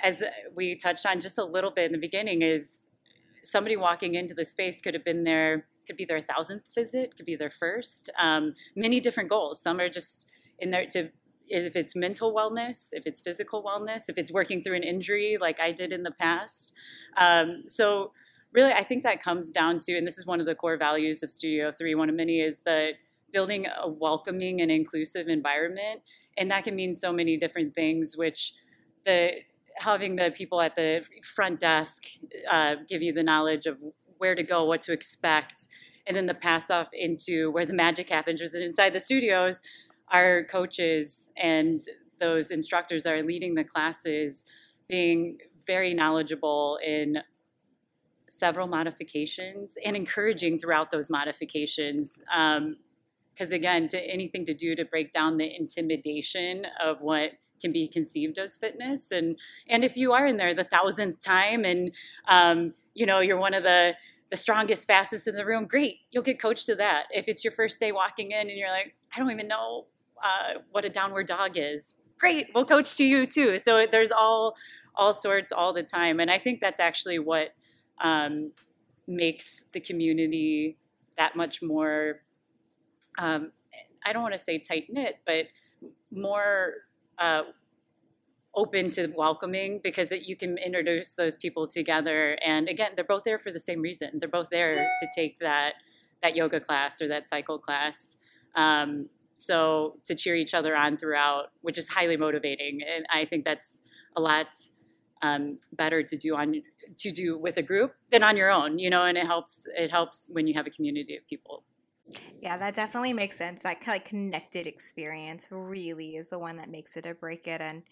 as 0.00 0.22
we 0.54 0.74
touched 0.74 1.06
on 1.06 1.20
just 1.20 1.38
a 1.38 1.44
little 1.44 1.70
bit 1.70 1.86
in 1.86 1.92
the 1.92 1.98
beginning 1.98 2.42
is 2.42 2.86
somebody 3.42 3.76
walking 3.76 4.14
into 4.14 4.34
the 4.34 4.44
space 4.44 4.80
could 4.80 4.94
have 4.94 5.04
been 5.04 5.24
there 5.24 5.66
could 5.88 5.96
be 5.96 6.04
their 6.04 6.20
thousandth 6.20 6.66
visit, 6.72 7.16
could 7.16 7.26
be 7.26 7.34
their 7.34 7.50
first. 7.50 8.10
Um, 8.18 8.54
many 8.76 9.00
different 9.00 9.28
goals. 9.28 9.60
Some 9.60 9.80
are 9.80 9.88
just 9.88 10.28
in 10.60 10.70
there 10.70 10.86
to 10.92 11.10
if 11.48 11.76
it's 11.76 11.96
mental 11.96 12.34
wellness, 12.34 12.90
if 12.92 13.06
it's 13.06 13.20
physical 13.20 13.62
wellness, 13.62 14.08
if 14.08 14.18
it's 14.18 14.30
working 14.30 14.62
through 14.62 14.76
an 14.76 14.82
injury 14.82 15.38
like 15.40 15.58
I 15.60 15.72
did 15.72 15.92
in 15.92 16.02
the 16.02 16.10
past. 16.10 16.72
Um, 17.16 17.64
so 17.68 18.12
really, 18.52 18.72
I 18.72 18.84
think 18.84 19.02
that 19.04 19.22
comes 19.22 19.50
down 19.50 19.80
to, 19.80 19.96
and 19.96 20.06
this 20.06 20.18
is 20.18 20.26
one 20.26 20.40
of 20.40 20.46
the 20.46 20.54
core 20.54 20.76
values 20.76 21.22
of 21.22 21.30
Studio 21.30 21.72
Three. 21.72 21.94
One 21.94 22.08
of 22.08 22.14
many 22.14 22.40
is 22.40 22.60
that 22.60 22.94
building 23.32 23.66
a 23.66 23.88
welcoming 23.88 24.60
and 24.60 24.70
inclusive 24.70 25.28
environment, 25.28 26.02
and 26.36 26.50
that 26.50 26.64
can 26.64 26.74
mean 26.74 26.94
so 26.94 27.12
many 27.12 27.36
different 27.36 27.74
things. 27.74 28.16
Which 28.16 28.52
the 29.04 29.32
having 29.76 30.16
the 30.16 30.30
people 30.30 30.60
at 30.60 30.76
the 30.76 31.04
front 31.22 31.60
desk 31.60 32.04
uh, 32.50 32.76
give 32.88 33.02
you 33.02 33.12
the 33.12 33.22
knowledge 33.22 33.66
of 33.66 33.78
where 34.18 34.34
to 34.34 34.42
go, 34.42 34.64
what 34.64 34.82
to 34.84 34.92
expect, 34.92 35.66
and 36.06 36.16
then 36.16 36.26
the 36.26 36.34
pass 36.34 36.70
off 36.70 36.88
into 36.92 37.50
where 37.50 37.66
the 37.66 37.74
magic 37.74 38.08
happens, 38.08 38.40
which 38.40 38.54
is 38.54 38.62
inside 38.62 38.92
the 38.92 39.00
studios. 39.00 39.62
Our 40.10 40.44
coaches 40.44 41.30
and 41.36 41.80
those 42.18 42.50
instructors 42.50 43.04
that 43.04 43.12
are 43.12 43.22
leading 43.22 43.54
the 43.54 43.64
classes 43.64 44.44
being 44.88 45.38
very 45.66 45.92
knowledgeable 45.92 46.78
in 46.84 47.18
several 48.30 48.66
modifications 48.66 49.76
and 49.84 49.96
encouraging 49.96 50.58
throughout 50.58 50.90
those 50.90 51.10
modifications. 51.10 52.20
Because 52.20 53.52
um, 53.52 53.52
again, 53.52 53.88
to 53.88 54.00
anything 54.00 54.46
to 54.46 54.54
do 54.54 54.74
to 54.76 54.84
break 54.84 55.12
down 55.12 55.36
the 55.36 55.54
intimidation 55.54 56.66
of 56.82 57.00
what 57.00 57.32
can 57.60 57.72
be 57.72 57.88
conceived 57.88 58.38
as 58.38 58.56
fitness, 58.56 59.10
and 59.10 59.36
and 59.68 59.82
if 59.82 59.96
you 59.96 60.12
are 60.12 60.26
in 60.26 60.36
there 60.36 60.54
the 60.54 60.64
thousandth 60.64 61.20
time, 61.20 61.64
and 61.64 61.92
um, 62.28 62.74
you 62.98 63.06
know 63.06 63.20
you're 63.20 63.38
one 63.38 63.54
of 63.54 63.62
the 63.62 63.94
the 64.30 64.36
strongest, 64.36 64.86
fastest 64.86 65.26
in 65.26 65.34
the 65.34 65.46
room, 65.46 65.66
great. 65.66 66.00
You'll 66.10 66.22
get 66.22 66.38
coached 66.38 66.66
to 66.66 66.74
that. 66.74 67.04
If 67.14 67.28
it's 67.28 67.42
your 67.44 67.52
first 67.52 67.80
day 67.80 67.92
walking 67.92 68.32
in 68.32 68.40
and 68.40 68.50
you're 68.50 68.68
like, 68.68 68.94
I 69.14 69.20
don't 69.20 69.30
even 69.30 69.48
know 69.48 69.86
uh, 70.22 70.60
what 70.70 70.84
a 70.84 70.90
downward 70.90 71.26
dog 71.26 71.52
is, 71.56 71.94
great. 72.18 72.48
We'll 72.54 72.66
coach 72.66 72.94
to 72.96 73.04
you 73.04 73.24
too. 73.24 73.56
So 73.58 73.86
there's 73.90 74.10
all 74.10 74.54
all 74.94 75.14
sorts 75.14 75.52
all 75.52 75.72
the 75.72 75.84
time, 75.84 76.18
and 76.20 76.30
I 76.30 76.38
think 76.38 76.60
that's 76.60 76.80
actually 76.80 77.20
what 77.20 77.50
um, 78.00 78.52
makes 79.06 79.64
the 79.72 79.80
community 79.80 80.76
that 81.16 81.36
much 81.36 81.62
more. 81.62 82.20
Um, 83.16 83.52
I 84.04 84.12
don't 84.12 84.22
want 84.22 84.34
to 84.34 84.40
say 84.40 84.58
tight 84.58 84.86
knit, 84.88 85.20
but 85.24 85.46
more 86.10 86.74
uh, 87.18 87.42
open 88.58 88.90
to 88.90 89.06
welcoming 89.16 89.80
because 89.84 90.10
it, 90.10 90.22
you 90.22 90.36
can 90.36 90.58
introduce 90.58 91.14
those 91.14 91.36
people 91.36 91.68
together. 91.68 92.36
And 92.44 92.68
again 92.68 92.92
they're 92.96 93.04
both 93.04 93.22
there 93.24 93.38
for 93.38 93.52
the 93.52 93.60
same 93.60 93.80
reason. 93.80 94.18
They're 94.18 94.28
both 94.28 94.50
there 94.50 94.76
to 94.76 95.06
take 95.16 95.38
that 95.38 95.74
that 96.22 96.34
yoga 96.34 96.60
class 96.60 97.00
or 97.00 97.06
that 97.08 97.26
cycle 97.26 97.58
class. 97.58 98.18
Um, 98.56 99.08
so 99.36 99.98
to 100.06 100.16
cheer 100.16 100.34
each 100.34 100.52
other 100.52 100.74
on 100.74 100.96
throughout 100.96 101.52
which 101.60 101.78
is 101.78 101.88
highly 101.88 102.16
motivating. 102.16 102.80
And 102.82 103.06
i 103.12 103.24
think 103.24 103.44
that's 103.44 103.82
a 104.16 104.20
lot 104.20 104.48
um, 105.22 105.58
better 105.72 106.02
to 106.02 106.16
do 106.16 106.34
on 106.34 106.62
to 106.98 107.10
do 107.10 107.38
with 107.38 107.56
a 107.56 107.62
group 107.62 107.94
than 108.10 108.22
on 108.22 108.36
your 108.36 108.50
own 108.50 108.78
you 108.78 108.90
know 108.90 109.04
and 109.04 109.18
it 109.18 109.26
helps 109.26 109.66
it 109.76 109.90
helps 109.90 110.28
when 110.32 110.46
you 110.48 110.54
have 110.54 110.66
a 110.66 110.70
community 110.70 111.16
of 111.16 111.26
people. 111.28 111.64
Yeah, 112.40 112.56
that 112.56 112.74
definitely 112.74 113.12
makes 113.12 113.36
sense. 113.36 113.62
That 113.62 113.86
of 113.86 114.04
connected 114.04 114.66
experience 114.66 115.48
really 115.50 116.16
is 116.16 116.30
the 116.30 116.38
one 116.38 116.56
that 116.56 116.70
makes 116.70 116.96
it 116.96 117.06
or 117.06 117.14
break 117.14 117.46
it. 117.46 117.60
And 117.60 117.82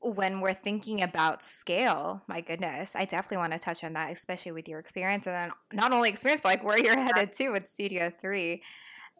when 0.00 0.40
we're 0.40 0.54
thinking 0.54 1.02
about 1.02 1.42
scale, 1.42 2.22
my 2.28 2.40
goodness, 2.40 2.94
I 2.94 3.04
definitely 3.04 3.38
want 3.38 3.52
to 3.54 3.58
touch 3.58 3.82
on 3.82 3.94
that, 3.94 4.12
especially 4.12 4.52
with 4.52 4.68
your 4.68 4.78
experience 4.78 5.26
and 5.26 5.34
then 5.34 5.50
not 5.72 5.92
only 5.92 6.08
experience, 6.08 6.40
but 6.40 6.48
like 6.48 6.64
where 6.64 6.78
you're 6.78 6.96
headed 6.98 7.34
to 7.34 7.50
with 7.50 7.68
Studio 7.68 8.12
Three. 8.20 8.62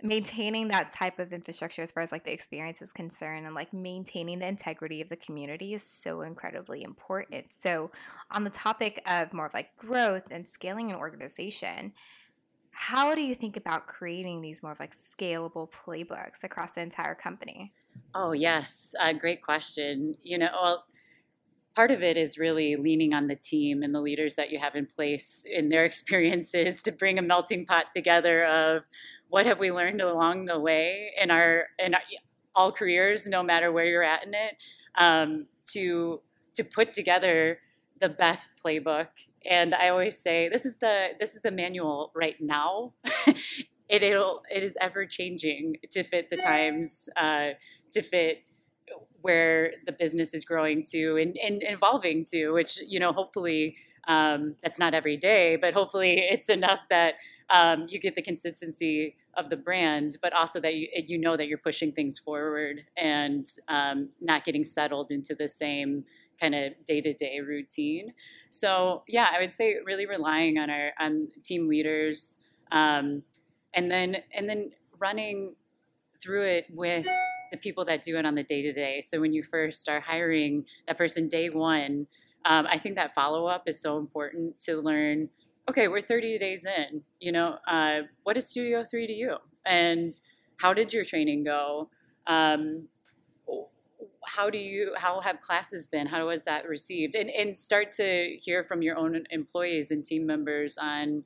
Maintaining 0.00 0.68
that 0.68 0.92
type 0.92 1.18
of 1.18 1.32
infrastructure 1.32 1.82
as 1.82 1.90
far 1.90 2.04
as 2.04 2.12
like 2.12 2.24
the 2.24 2.32
experience 2.32 2.80
is 2.80 2.92
concerned 2.92 3.46
and 3.46 3.54
like 3.56 3.72
maintaining 3.72 4.38
the 4.38 4.46
integrity 4.46 5.00
of 5.00 5.08
the 5.08 5.16
community 5.16 5.74
is 5.74 5.82
so 5.82 6.20
incredibly 6.20 6.84
important. 6.84 7.46
So, 7.50 7.90
on 8.30 8.44
the 8.44 8.50
topic 8.50 9.02
of 9.10 9.32
more 9.32 9.46
of 9.46 9.54
like 9.54 9.76
growth 9.76 10.28
and 10.30 10.48
scaling 10.48 10.92
an 10.92 10.96
organization, 10.96 11.94
how 12.70 13.16
do 13.16 13.22
you 13.22 13.34
think 13.34 13.56
about 13.56 13.88
creating 13.88 14.40
these 14.40 14.62
more 14.62 14.70
of 14.70 14.78
like 14.78 14.94
scalable 14.94 15.68
playbooks 15.68 16.44
across 16.44 16.74
the 16.74 16.80
entire 16.80 17.16
company? 17.16 17.72
Oh, 18.14 18.32
yes. 18.32 18.94
Uh, 18.98 19.12
great 19.12 19.42
question. 19.42 20.14
You 20.22 20.38
know, 20.38 20.48
well, 20.52 20.84
part 21.74 21.90
of 21.90 22.02
it 22.02 22.16
is 22.16 22.38
really 22.38 22.76
leaning 22.76 23.14
on 23.14 23.28
the 23.28 23.36
team 23.36 23.82
and 23.82 23.94
the 23.94 24.00
leaders 24.00 24.36
that 24.36 24.50
you 24.50 24.58
have 24.58 24.74
in 24.74 24.86
place 24.86 25.46
in 25.48 25.68
their 25.68 25.84
experiences 25.90 26.82
to 26.82 26.92
bring 26.92 27.18
a 27.18 27.22
melting 27.22 27.66
pot 27.66 27.86
together 27.92 28.44
of 28.44 28.82
what 29.28 29.46
have 29.46 29.58
we 29.58 29.70
learned 29.70 30.00
along 30.00 30.46
the 30.46 30.58
way 30.58 31.12
in 31.20 31.30
our 31.30 31.66
in 31.78 31.94
our, 31.94 32.00
all 32.54 32.72
careers, 32.72 33.28
no 33.28 33.42
matter 33.42 33.70
where 33.70 33.84
you're 33.84 34.02
at 34.02 34.26
in 34.26 34.34
it, 34.34 34.56
um, 34.96 35.46
to 35.66 36.20
to 36.56 36.64
put 36.64 36.94
together 36.94 37.60
the 38.00 38.08
best 38.08 38.50
playbook. 38.64 39.08
And 39.48 39.74
I 39.74 39.90
always 39.90 40.18
say 40.18 40.48
this 40.48 40.66
is 40.66 40.78
the 40.78 41.10
this 41.20 41.36
is 41.36 41.42
the 41.42 41.52
manual 41.52 42.10
right 42.14 42.36
now. 42.40 42.94
it 43.88 44.02
it'll, 44.02 44.42
it 44.54 44.62
is 44.62 44.76
ever 44.80 45.06
changing 45.06 45.76
to 45.92 46.02
fit 46.02 46.30
the 46.30 46.36
times, 46.36 47.08
uh, 47.16 47.50
to 48.00 48.08
fit 48.08 48.44
where 49.20 49.72
the 49.86 49.92
business 49.92 50.32
is 50.32 50.44
growing 50.44 50.84
to 50.84 51.16
and, 51.16 51.36
and 51.42 51.62
evolving 51.66 52.24
to, 52.24 52.50
which 52.50 52.78
you 52.86 53.00
know 53.00 53.12
hopefully 53.12 53.76
um, 54.06 54.56
that's 54.62 54.78
not 54.78 54.94
every 54.94 55.16
day, 55.16 55.56
but 55.56 55.74
hopefully 55.74 56.18
it's 56.18 56.48
enough 56.48 56.80
that 56.88 57.14
um, 57.50 57.86
you 57.88 58.00
get 58.00 58.14
the 58.14 58.22
consistency 58.22 59.16
of 59.36 59.50
the 59.50 59.56
brand, 59.56 60.16
but 60.22 60.32
also 60.32 60.60
that 60.60 60.74
you 60.74 60.88
you 61.06 61.18
know 61.18 61.36
that 61.36 61.48
you're 61.48 61.58
pushing 61.58 61.92
things 61.92 62.18
forward 62.18 62.82
and 62.96 63.44
um, 63.68 64.08
not 64.20 64.44
getting 64.44 64.64
settled 64.64 65.10
into 65.10 65.34
the 65.34 65.48
same 65.48 66.04
kind 66.40 66.54
of 66.54 66.72
day 66.86 67.00
to 67.00 67.12
day 67.12 67.40
routine. 67.40 68.12
So 68.50 69.02
yeah, 69.08 69.28
I 69.34 69.40
would 69.40 69.52
say 69.52 69.76
really 69.84 70.06
relying 70.06 70.58
on 70.58 70.70
our 70.70 70.92
on 70.98 71.28
team 71.44 71.68
leaders, 71.68 72.38
um, 72.70 73.22
and 73.74 73.90
then 73.90 74.18
and 74.32 74.48
then 74.48 74.70
running 74.98 75.54
through 76.20 76.44
it 76.44 76.66
with 76.70 77.06
the 77.50 77.56
people 77.56 77.84
that 77.86 78.02
do 78.02 78.16
it 78.16 78.26
on 78.26 78.34
the 78.34 78.42
day 78.42 78.62
to 78.62 78.72
day. 78.72 79.00
So 79.00 79.20
when 79.20 79.32
you 79.32 79.42
first 79.42 79.80
start 79.80 80.02
hiring 80.02 80.64
that 80.86 80.98
person 80.98 81.28
day 81.28 81.50
one, 81.50 82.06
um, 82.44 82.66
I 82.70 82.78
think 82.78 82.96
that 82.96 83.14
follow 83.14 83.46
up 83.46 83.64
is 83.66 83.80
so 83.80 83.98
important 83.98 84.58
to 84.60 84.76
learn. 84.80 85.28
Okay, 85.68 85.88
we're 85.88 86.00
30 86.00 86.38
days 86.38 86.64
in. 86.64 87.02
You 87.20 87.32
know, 87.32 87.58
uh, 87.66 88.02
what 88.22 88.36
is 88.36 88.48
Studio 88.48 88.84
Three 88.84 89.06
to 89.06 89.12
you, 89.12 89.36
and 89.66 90.12
how 90.56 90.72
did 90.72 90.92
your 90.92 91.04
training 91.04 91.44
go? 91.44 91.90
Um, 92.26 92.88
how 94.24 94.50
do 94.50 94.58
you 94.58 94.92
how 94.96 95.20
have 95.20 95.40
classes 95.40 95.86
been 95.86 96.06
how 96.06 96.26
was 96.26 96.44
that 96.44 96.68
received 96.68 97.14
and 97.14 97.30
and 97.30 97.56
start 97.56 97.92
to 97.92 98.36
hear 98.40 98.62
from 98.62 98.82
your 98.82 98.96
own 98.96 99.24
employees 99.30 99.90
and 99.90 100.04
team 100.04 100.26
members 100.26 100.76
on 100.76 101.24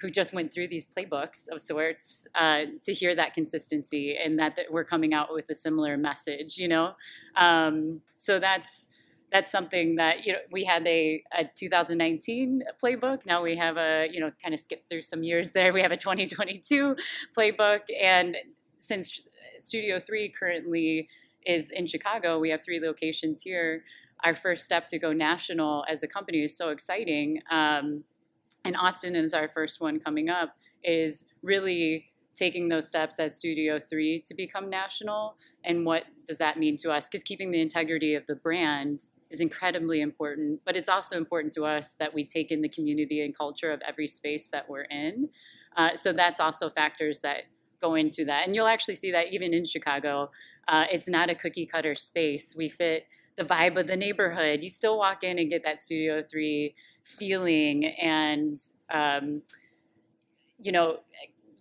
who 0.00 0.10
just 0.10 0.32
went 0.34 0.52
through 0.52 0.68
these 0.68 0.86
playbooks 0.86 1.48
of 1.48 1.60
sorts 1.60 2.26
uh, 2.34 2.62
to 2.84 2.92
hear 2.92 3.14
that 3.14 3.34
consistency 3.34 4.16
and 4.16 4.38
that, 4.38 4.56
that, 4.56 4.66
we're 4.70 4.84
coming 4.84 5.14
out 5.14 5.32
with 5.32 5.48
a 5.50 5.54
similar 5.54 5.96
message 5.96 6.58
you 6.58 6.68
know 6.68 6.92
um, 7.36 8.00
so 8.16 8.38
that's 8.38 8.90
that's 9.32 9.50
something 9.50 9.96
that 9.96 10.24
you 10.24 10.32
know 10.32 10.38
we 10.50 10.64
had 10.64 10.86
a, 10.86 11.22
a 11.36 11.44
2019 11.56 12.62
playbook 12.82 13.26
now 13.26 13.42
we 13.42 13.56
have 13.56 13.76
a 13.76 14.08
you 14.10 14.20
know 14.20 14.30
kind 14.42 14.54
of 14.54 14.60
skip 14.60 14.84
through 14.88 15.02
some 15.02 15.22
years 15.22 15.52
there 15.52 15.72
we 15.72 15.82
have 15.82 15.92
a 15.92 15.96
2022 15.96 16.96
playbook 17.36 17.80
and 18.00 18.36
since 18.78 19.22
studio 19.60 19.98
3 19.98 20.28
currently 20.28 21.08
is 21.46 21.70
in 21.70 21.86
Chicago. 21.86 22.38
We 22.38 22.50
have 22.50 22.62
three 22.62 22.80
locations 22.80 23.40
here. 23.40 23.84
Our 24.24 24.34
first 24.34 24.64
step 24.64 24.88
to 24.88 24.98
go 24.98 25.12
national 25.12 25.84
as 25.88 26.02
a 26.02 26.08
company 26.08 26.42
is 26.42 26.56
so 26.56 26.70
exciting. 26.70 27.40
Um, 27.50 28.04
and 28.66 28.76
Austin 28.76 29.16
is 29.16 29.34
our 29.34 29.48
first 29.48 29.80
one 29.80 30.00
coming 30.00 30.28
up, 30.28 30.56
is 30.84 31.24
really 31.42 32.10
taking 32.36 32.68
those 32.68 32.86
steps 32.86 33.18
as 33.18 33.36
Studio 33.36 33.80
3 33.80 34.22
to 34.26 34.34
become 34.34 34.68
national. 34.68 35.36
And 35.64 35.84
what 35.84 36.04
does 36.26 36.38
that 36.38 36.58
mean 36.58 36.76
to 36.78 36.90
us? 36.90 37.08
Because 37.08 37.22
keeping 37.22 37.50
the 37.50 37.60
integrity 37.60 38.14
of 38.14 38.26
the 38.26 38.34
brand 38.34 39.04
is 39.30 39.40
incredibly 39.40 40.00
important, 40.00 40.60
but 40.64 40.76
it's 40.76 40.88
also 40.88 41.16
important 41.16 41.52
to 41.54 41.64
us 41.64 41.94
that 41.94 42.14
we 42.14 42.24
take 42.24 42.50
in 42.52 42.60
the 42.60 42.68
community 42.68 43.24
and 43.24 43.36
culture 43.36 43.72
of 43.72 43.80
every 43.86 44.06
space 44.06 44.50
that 44.50 44.68
we're 44.68 44.82
in. 44.82 45.28
Uh, 45.76 45.96
so 45.96 46.12
that's 46.12 46.38
also 46.38 46.68
factors 46.68 47.20
that 47.20 47.44
go 47.80 47.94
into 47.94 48.24
that. 48.24 48.46
And 48.46 48.54
you'll 48.54 48.66
actually 48.66 48.94
see 48.94 49.10
that 49.12 49.32
even 49.32 49.52
in 49.52 49.64
Chicago. 49.64 50.30
Uh, 50.68 50.84
it's 50.90 51.08
not 51.08 51.30
a 51.30 51.34
cookie 51.34 51.66
cutter 51.66 51.94
space. 51.94 52.54
We 52.56 52.68
fit 52.68 53.06
the 53.36 53.44
vibe 53.44 53.78
of 53.78 53.86
the 53.86 53.96
neighborhood. 53.96 54.62
You 54.62 54.70
still 54.70 54.98
walk 54.98 55.22
in 55.22 55.38
and 55.38 55.50
get 55.50 55.62
that 55.64 55.80
Studio 55.80 56.22
3 56.22 56.74
feeling 57.06 57.84
and, 57.84 58.58
um, 58.90 59.42
you 60.58 60.72
know, 60.72 60.98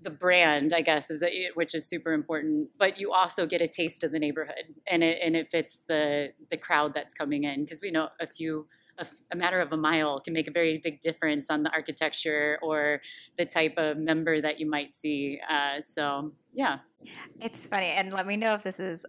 the 0.06 0.10
brand, 0.12 0.74
I 0.74 0.82
guess, 0.82 1.10
is 1.10 1.24
a, 1.24 1.50
which 1.56 1.76
is 1.76 1.86
super 1.86 2.14
important. 2.14 2.70
But 2.78 3.00
you 3.00 3.12
also 3.12 3.46
get 3.46 3.62
a 3.62 3.68
taste 3.68 4.04
of 4.04 4.12
the 4.12 4.20
neighborhood, 4.20 4.76
and 4.88 5.04
it 5.04 5.20
and 5.22 5.36
it 5.36 5.52
fits 5.52 5.80
the 5.88 6.32
the 6.52 6.58
crowd 6.58 6.94
that's 6.94 7.14
coming 7.14 7.44
in 7.44 7.64
because 7.64 7.82
we 7.82 7.92
know 7.92 8.10
a 8.22 8.28
few 8.28 8.68
a, 8.98 9.06
a, 9.32 9.36
matter 9.36 9.60
of 9.60 9.74
a 9.74 9.78
mile 9.78 10.22
can 10.22 10.34
make 10.34 10.48
a 10.48 10.52
very 10.52 10.78
big 10.78 11.02
difference 11.02 11.50
on 11.50 11.64
the 11.64 11.72
architecture 11.72 12.58
or 12.62 13.02
the 13.38 13.46
type 13.46 13.74
of 13.78 13.98
member 13.98 14.40
that 14.40 14.60
you 14.60 14.70
might 14.70 14.94
see. 14.94 15.40
Uh, 15.50 15.82
so 15.82 16.32
yeah, 16.54 16.78
it's 17.42 17.66
funny, 17.66 17.88
and 17.88 18.14
let 18.14 18.28
me 18.28 18.38
know 18.38 18.54
if 18.54 18.64
this 18.64 18.80
is 18.80 19.06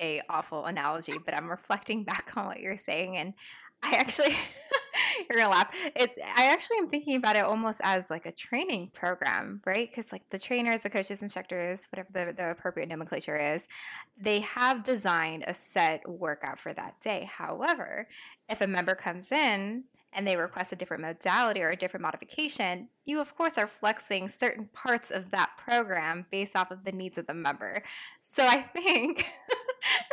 a 0.00 0.22
awful 0.28 0.64
analogy, 0.64 1.14
but 1.24 1.34
I'm 1.34 1.50
reflecting 1.50 2.04
back 2.04 2.32
on 2.36 2.46
what 2.46 2.60
you're 2.60 2.76
saying, 2.76 3.16
and 3.16 3.34
I 3.82 3.96
actually 3.96 4.36
you're 5.28 5.38
gonna 5.38 5.50
laugh. 5.50 5.74
It's 5.94 6.18
I 6.18 6.46
actually 6.46 6.78
am 6.78 6.88
thinking 6.88 7.16
about 7.16 7.36
it 7.36 7.44
almost 7.44 7.80
as 7.84 8.10
like 8.10 8.26
a 8.26 8.32
training 8.32 8.90
program, 8.92 9.60
right? 9.64 9.88
Because 9.88 10.12
like 10.12 10.28
the 10.30 10.38
trainers, 10.38 10.82
the 10.82 10.90
coaches, 10.90 11.22
instructors, 11.22 11.88
whatever 11.90 12.08
the, 12.12 12.32
the 12.32 12.50
appropriate 12.50 12.88
nomenclature 12.88 13.36
is, 13.36 13.68
they 14.20 14.40
have 14.40 14.84
designed 14.84 15.44
a 15.46 15.54
set 15.54 16.08
workout 16.08 16.58
for 16.58 16.72
that 16.72 17.00
day. 17.00 17.28
However, 17.30 18.08
if 18.48 18.60
a 18.60 18.66
member 18.66 18.94
comes 18.94 19.32
in 19.32 19.84
and 20.12 20.26
they 20.26 20.36
request 20.36 20.72
a 20.72 20.76
different 20.76 21.02
modality 21.02 21.62
or 21.62 21.70
a 21.70 21.76
different 21.76 22.02
modification, 22.02 22.88
you 23.04 23.20
of 23.20 23.36
course 23.36 23.58
are 23.58 23.68
flexing 23.68 24.28
certain 24.28 24.68
parts 24.72 25.10
of 25.10 25.30
that 25.30 25.50
program 25.58 26.26
based 26.30 26.56
off 26.56 26.70
of 26.70 26.84
the 26.84 26.92
needs 26.92 27.18
of 27.18 27.26
the 27.26 27.34
member. 27.34 27.82
So 28.20 28.46
I 28.46 28.62
think 28.62 29.26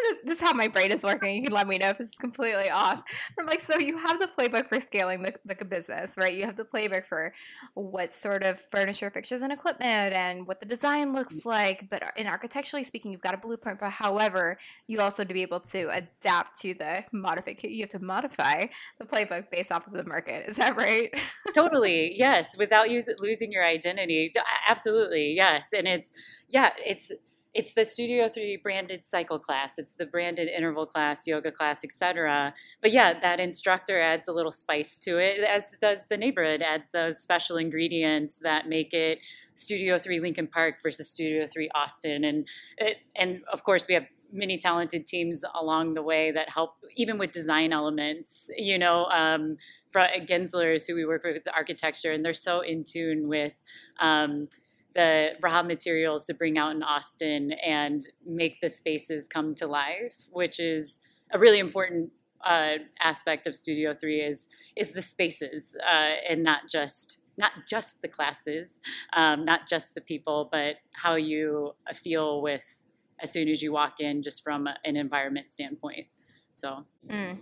this, 0.03 0.23
this, 0.23 0.35
is 0.35 0.41
how 0.41 0.53
my 0.53 0.67
brain 0.67 0.91
is 0.91 1.03
working. 1.03 1.35
You 1.35 1.43
can 1.43 1.53
let 1.53 1.67
me 1.67 1.77
know 1.77 1.89
if 1.89 1.97
this 1.97 2.09
is 2.09 2.15
completely 2.15 2.69
off. 2.69 3.03
I'm 3.39 3.45
like, 3.45 3.59
so 3.59 3.77
you 3.77 3.97
have 3.97 4.19
the 4.19 4.27
playbook 4.27 4.67
for 4.67 4.79
scaling 4.79 5.23
the, 5.23 5.33
the 5.45 5.65
business, 5.65 6.15
right? 6.17 6.33
You 6.33 6.45
have 6.45 6.57
the 6.57 6.65
playbook 6.65 7.05
for 7.05 7.33
what 7.73 8.13
sort 8.13 8.43
of 8.43 8.59
furniture, 8.71 9.09
fixtures, 9.09 9.41
and 9.41 9.51
equipment 9.51 10.13
and 10.13 10.47
what 10.47 10.59
the 10.59 10.65
design 10.65 11.13
looks 11.13 11.35
mm. 11.35 11.45
like. 11.45 11.89
But 11.89 12.03
uh, 12.03 12.11
in 12.17 12.27
architecturally 12.27 12.83
speaking, 12.83 13.11
you've 13.11 13.21
got 13.21 13.33
a 13.33 13.37
blueprint. 13.37 13.79
But 13.79 13.91
however, 13.91 14.57
you 14.87 15.01
also 15.01 15.23
to 15.23 15.33
be 15.33 15.41
able 15.41 15.61
to 15.61 15.89
adapt 15.89 16.59
to 16.61 16.73
the 16.73 17.05
modification, 17.11 17.75
you 17.75 17.83
have 17.83 17.89
to 17.89 17.99
modify 17.99 18.65
the 18.99 19.05
playbook 19.05 19.49
based 19.51 19.71
off 19.71 19.87
of 19.87 19.93
the 19.93 20.03
market. 20.03 20.49
Is 20.49 20.57
that 20.57 20.75
right? 20.75 21.13
totally. 21.53 22.13
Yes. 22.23 22.55
Without 22.57 22.87
losing 23.19 23.51
your 23.51 23.65
identity. 23.65 24.33
Absolutely. 24.67 25.33
Yes. 25.33 25.73
And 25.73 25.87
it's, 25.87 26.13
yeah, 26.49 26.69
it's, 26.85 27.11
it's 27.53 27.73
the 27.73 27.85
Studio 27.85 28.27
3 28.27 28.57
branded 28.57 29.05
cycle 29.05 29.37
class, 29.37 29.77
it's 29.77 29.93
the 29.93 30.05
branded 30.05 30.47
interval 30.47 30.85
class, 30.85 31.27
yoga 31.27 31.51
class, 31.51 31.83
etc. 31.83 32.53
But 32.81 32.91
yeah, 32.91 33.19
that 33.19 33.39
instructor 33.39 33.99
adds 33.99 34.27
a 34.27 34.33
little 34.33 34.51
spice 34.51 34.97
to 34.99 35.17
it, 35.19 35.39
as 35.39 35.77
does 35.79 36.07
the 36.07 36.17
neighborhood, 36.17 36.61
adds 36.61 36.89
those 36.89 37.19
special 37.19 37.57
ingredients 37.57 38.37
that 38.41 38.67
make 38.67 38.93
it 38.93 39.19
Studio 39.55 39.99
3 39.99 40.19
Lincoln 40.19 40.47
Park 40.47 40.77
versus 40.81 41.09
Studio 41.09 41.45
3 41.45 41.69
Austin. 41.75 42.23
And, 42.23 42.47
it, 42.77 42.97
and 43.15 43.41
of 43.51 43.63
course, 43.63 43.87
we 43.87 43.93
have 43.93 44.05
many 44.31 44.57
talented 44.57 45.05
teams 45.05 45.45
along 45.53 45.93
the 45.93 46.01
way 46.01 46.31
that 46.31 46.49
help, 46.49 46.75
even 46.95 47.19
with 47.19 47.31
design 47.31 47.71
elements. 47.71 48.49
You 48.57 48.79
know, 48.79 49.05
um, 49.05 49.57
Gensler's 49.93 50.87
who 50.87 50.95
we 50.95 51.05
work 51.05 51.23
with, 51.23 51.47
architecture, 51.55 52.11
and 52.11 52.25
they're 52.25 52.33
so 52.33 52.61
in 52.61 52.83
tune 52.83 53.27
with. 53.27 53.53
Um, 53.99 54.49
the 54.95 55.31
raw 55.41 55.63
materials 55.63 56.25
to 56.25 56.33
bring 56.33 56.57
out 56.57 56.75
in 56.75 56.83
Austin 56.83 57.53
and 57.53 58.07
make 58.25 58.61
the 58.61 58.69
spaces 58.69 59.27
come 59.27 59.55
to 59.55 59.67
life, 59.67 60.15
which 60.31 60.59
is 60.59 60.99
a 61.31 61.39
really 61.39 61.59
important 61.59 62.11
uh, 62.43 62.75
aspect 62.99 63.47
of 63.47 63.55
Studio 63.55 63.93
Three 63.93 64.21
is 64.21 64.49
is 64.75 64.91
the 64.91 65.01
spaces 65.01 65.75
uh, 65.81 66.15
and 66.29 66.43
not 66.43 66.61
just 66.69 67.21
not 67.37 67.51
just 67.67 68.01
the 68.01 68.07
classes, 68.07 68.81
um, 69.13 69.45
not 69.45 69.67
just 69.67 69.95
the 69.95 70.01
people, 70.01 70.49
but 70.51 70.77
how 70.93 71.15
you 71.15 71.73
feel 71.95 72.41
with 72.41 72.83
as 73.19 73.31
soon 73.31 73.47
as 73.47 73.61
you 73.61 73.71
walk 73.71 73.99
in, 73.99 74.21
just 74.21 74.43
from 74.43 74.67
an 74.83 74.97
environment 74.97 75.51
standpoint. 75.51 76.07
So. 76.53 76.85
Mm, 77.09 77.39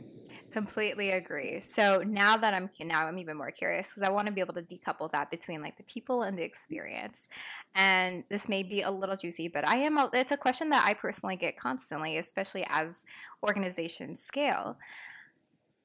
completely 0.52 1.12
agree. 1.12 1.60
So 1.60 2.02
now 2.06 2.38
that 2.38 2.54
I'm 2.54 2.70
now 2.80 3.08
I'm 3.08 3.20
even 3.20 3.38
more 3.38 3.52
curious 3.52 3.90
because 3.90 4.04
I 4.04 4.10
want 4.10 4.28
to 4.28 4.34
be 4.34 4.40
able 4.42 4.54
to 4.54 4.62
decouple 4.62 5.12
that 5.12 5.30
between 5.30 5.62
like 5.62 5.78
the 5.78 5.84
people 5.84 6.24
and 6.24 6.38
the 6.38 6.44
experience. 6.44 7.28
And 7.76 8.24
this 8.30 8.48
may 8.48 8.64
be 8.64 8.82
a 8.82 8.90
little 8.90 9.18
juicy, 9.18 9.50
but 9.50 9.68
I 9.68 9.78
am 9.78 9.98
a, 9.98 10.10
it's 10.14 10.32
a 10.32 10.38
question 10.38 10.70
that 10.70 10.86
I 10.88 10.94
personally 10.94 11.36
get 11.36 11.58
constantly, 11.58 12.18
especially 12.18 12.66
as 12.70 13.04
organizations 13.44 14.24
scale. 14.24 14.78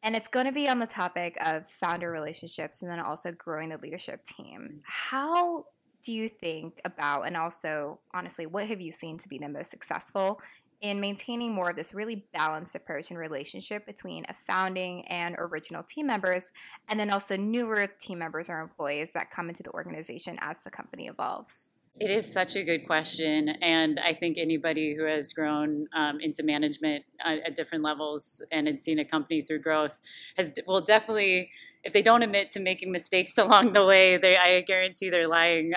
And 0.04 0.14
it's 0.14 0.28
going 0.28 0.46
to 0.46 0.52
be 0.52 0.68
on 0.68 0.78
the 0.78 0.86
topic 0.86 1.36
of 1.44 1.68
founder 1.68 2.10
relationships 2.10 2.80
and 2.80 2.90
then 2.90 3.00
also 3.00 3.32
growing 3.32 3.70
the 3.70 3.78
leadership 3.78 4.24
team. 4.24 4.82
How 4.84 5.66
do 6.04 6.12
you 6.12 6.28
think 6.28 6.80
about, 6.84 7.22
and 7.22 7.36
also, 7.36 7.98
honestly, 8.14 8.46
what 8.46 8.68
have 8.68 8.80
you 8.80 8.92
seen 8.92 9.18
to 9.18 9.28
be 9.28 9.38
the 9.38 9.48
most 9.48 9.72
successful 9.72 10.40
in 10.80 11.00
maintaining 11.00 11.52
more 11.52 11.70
of 11.70 11.76
this 11.76 11.94
really 11.94 12.26
balanced 12.32 12.74
approach 12.74 13.10
and 13.10 13.18
relationship 13.18 13.86
between 13.86 14.24
a 14.28 14.34
founding 14.34 15.06
and 15.06 15.34
original 15.38 15.82
team 15.82 16.06
members, 16.06 16.52
and 16.88 17.00
then 17.00 17.10
also 17.10 17.36
newer 17.36 17.86
team 17.86 18.18
members 18.18 18.50
or 18.50 18.60
employees 18.60 19.12
that 19.12 19.30
come 19.30 19.48
into 19.48 19.62
the 19.62 19.72
organization 19.72 20.38
as 20.40 20.60
the 20.60 20.70
company 20.70 21.06
evolves? 21.06 21.72
It 21.98 22.10
is 22.10 22.30
such 22.30 22.56
a 22.56 22.62
good 22.62 22.86
question, 22.86 23.48
and 23.48 23.98
I 23.98 24.12
think 24.12 24.36
anybody 24.36 24.94
who 24.94 25.04
has 25.04 25.32
grown 25.32 25.86
um, 25.94 26.20
into 26.20 26.42
management 26.42 27.06
at, 27.24 27.38
at, 27.38 27.56
different 27.56 27.82
levels 27.82 28.42
and 28.52 28.66
had 28.66 28.78
seen 28.78 28.98
a 28.98 29.04
company 29.04 29.40
through 29.40 29.60
growth 29.60 29.98
has 30.36 30.52
will 30.66 30.82
definitely, 30.82 31.50
if 31.84 31.94
they 31.94 32.02
don't 32.02 32.22
admit 32.22 32.50
to 32.50 32.60
making 32.60 32.92
mistakes 32.92 33.38
along 33.38 33.72
the 33.72 33.82
way, 33.86 34.18
they 34.18 34.36
I 34.36 34.60
guarantee 34.60 35.08
they're 35.08 35.26
lying 35.26 35.72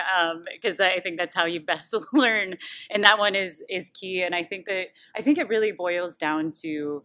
because 0.52 0.78
um, 0.78 0.86
I 0.86 1.00
think 1.00 1.18
that's 1.18 1.34
how 1.34 1.46
you 1.46 1.58
best 1.58 1.96
learn, 2.12 2.56
and 2.90 3.02
that 3.02 3.18
one 3.18 3.34
is 3.34 3.62
is 3.70 3.88
key. 3.88 4.22
And 4.22 4.34
I 4.34 4.42
think 4.42 4.66
that 4.66 4.88
I 5.16 5.22
think 5.22 5.38
it 5.38 5.48
really 5.48 5.72
boils 5.72 6.18
down 6.18 6.52
to 6.60 7.02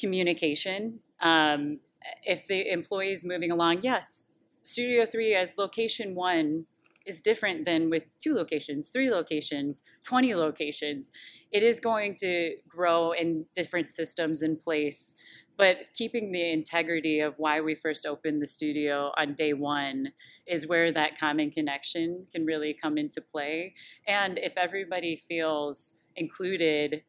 communication. 0.00 0.98
Um, 1.20 1.78
if 2.24 2.48
the 2.48 2.68
employee 2.68 3.12
is 3.12 3.24
moving 3.24 3.52
along, 3.52 3.82
yes, 3.82 4.30
Studio 4.64 5.06
Three 5.06 5.36
as 5.36 5.56
location 5.56 6.16
one 6.16 6.66
is 7.08 7.20
different 7.20 7.64
than 7.64 7.90
with 7.90 8.04
two 8.20 8.34
locations, 8.34 8.90
three 8.90 9.10
locations, 9.10 9.82
20 10.04 10.34
locations. 10.34 11.10
It 11.50 11.62
is 11.62 11.80
going 11.80 12.16
to 12.16 12.56
grow 12.68 13.12
in 13.12 13.46
different 13.56 13.92
systems 13.92 14.42
in 14.42 14.56
place, 14.56 15.14
but 15.56 15.78
keeping 15.94 16.30
the 16.30 16.52
integrity 16.52 17.20
of 17.20 17.34
why 17.38 17.60
we 17.60 17.74
first 17.74 18.04
opened 18.06 18.42
the 18.42 18.46
studio 18.46 19.10
on 19.16 19.34
day 19.34 19.54
one 19.54 20.12
is 20.46 20.66
where 20.66 20.92
that 20.92 21.18
common 21.18 21.50
connection 21.50 22.26
can 22.32 22.44
really 22.44 22.76
come 22.80 22.98
into 22.98 23.20
play. 23.20 23.74
And 24.06 24.38
if 24.38 24.56
everybody 24.56 25.16
feels 25.16 25.94
included 26.14 27.02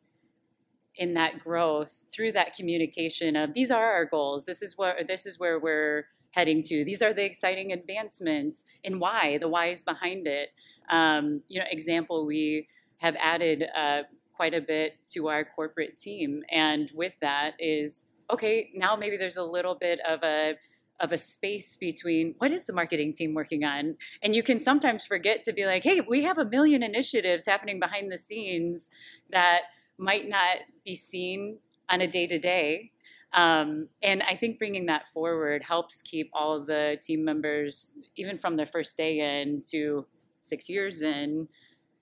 in 0.96 1.13
that 1.13 1.39
growth 1.39 2.06
through 2.13 2.32
that 2.32 2.56
communication 2.56 3.36
of 3.36 3.53
these 3.53 3.72
are 3.72 3.91
our 3.91 4.06
goals, 4.06 4.46
this 4.46 4.62
is 4.62 4.77
what 4.77 5.08
this 5.08 5.25
is 5.25 5.38
where 5.39 5.60
we're 5.60 6.06
heading 6.32 6.64
to. 6.64 6.84
These 6.84 7.02
are 7.02 7.14
the 7.14 7.26
exciting 7.26 7.72
advancements 7.72 8.64
and 8.84 9.00
why, 9.00 9.38
the 9.40 9.48
whys 9.48 9.84
behind 9.84 10.28
it. 10.28 10.50
Um, 10.90 11.42
you 11.48 11.60
know, 11.60 11.66
example, 11.70 12.26
we 12.26 12.68
have 12.98 13.16
added 13.20 13.66
uh, 13.76 14.04
quite 14.36 14.54
a 14.54 14.62
bit 14.62 14.98
to 15.10 15.28
our 15.28 15.44
corporate 15.44 15.98
team. 15.98 16.44
And 16.50 16.90
with 16.94 17.16
that 17.22 17.54
is, 17.60 18.06
okay, 18.32 18.70
now 18.76 18.96
maybe 18.96 19.18
there's 19.18 19.38
a 19.38 19.44
little 19.44 19.76
bit 19.76 20.00
of 20.08 20.24
a 20.24 20.56
of 21.02 21.12
a 21.14 21.18
space 21.18 21.78
between 21.78 22.36
what 22.40 22.52
is 22.52 22.66
the 22.66 22.74
marketing 22.74 23.14
team 23.14 23.34
working 23.34 23.64
on 23.64 23.96
and 24.22 24.36
you 24.36 24.44
can 24.44 24.60
sometimes 24.60 25.06
forget 25.06 25.46
to 25.46 25.54
be 25.54 25.66
like 25.66 25.82
hey 25.82 26.02
we 26.02 26.24
have 26.24 26.38
a 26.38 26.44
million 26.44 26.84
initiatives 26.84 27.48
happening 27.48 27.80
behind 27.80 28.12
the 28.12 28.18
scenes 28.18 28.89
that 29.30 29.62
might 29.98 30.28
not 30.28 30.58
be 30.84 30.96
seen 30.96 31.58
on 31.89 32.02
a 32.02 32.08
day 32.08 32.28
to 32.28 32.38
day 32.38 32.92
um, 33.34 33.88
and 34.02 34.24
I 34.24 34.36
think 34.36 34.58
bringing 34.58 34.88
that 34.88 35.08
forward 35.08 35.63
helps 35.63 36.02
keep 36.02 36.30
all 36.34 36.56
of 36.56 36.65
the 36.65 36.98
team 37.02 37.24
members, 37.24 37.98
even 38.15 38.38
from 38.38 38.56
their 38.56 38.65
first 38.65 38.98
day 38.98 39.20
in 39.20 39.63
to 39.70 40.06
six 40.42 40.68
years 40.68 41.02
in, 41.02 41.48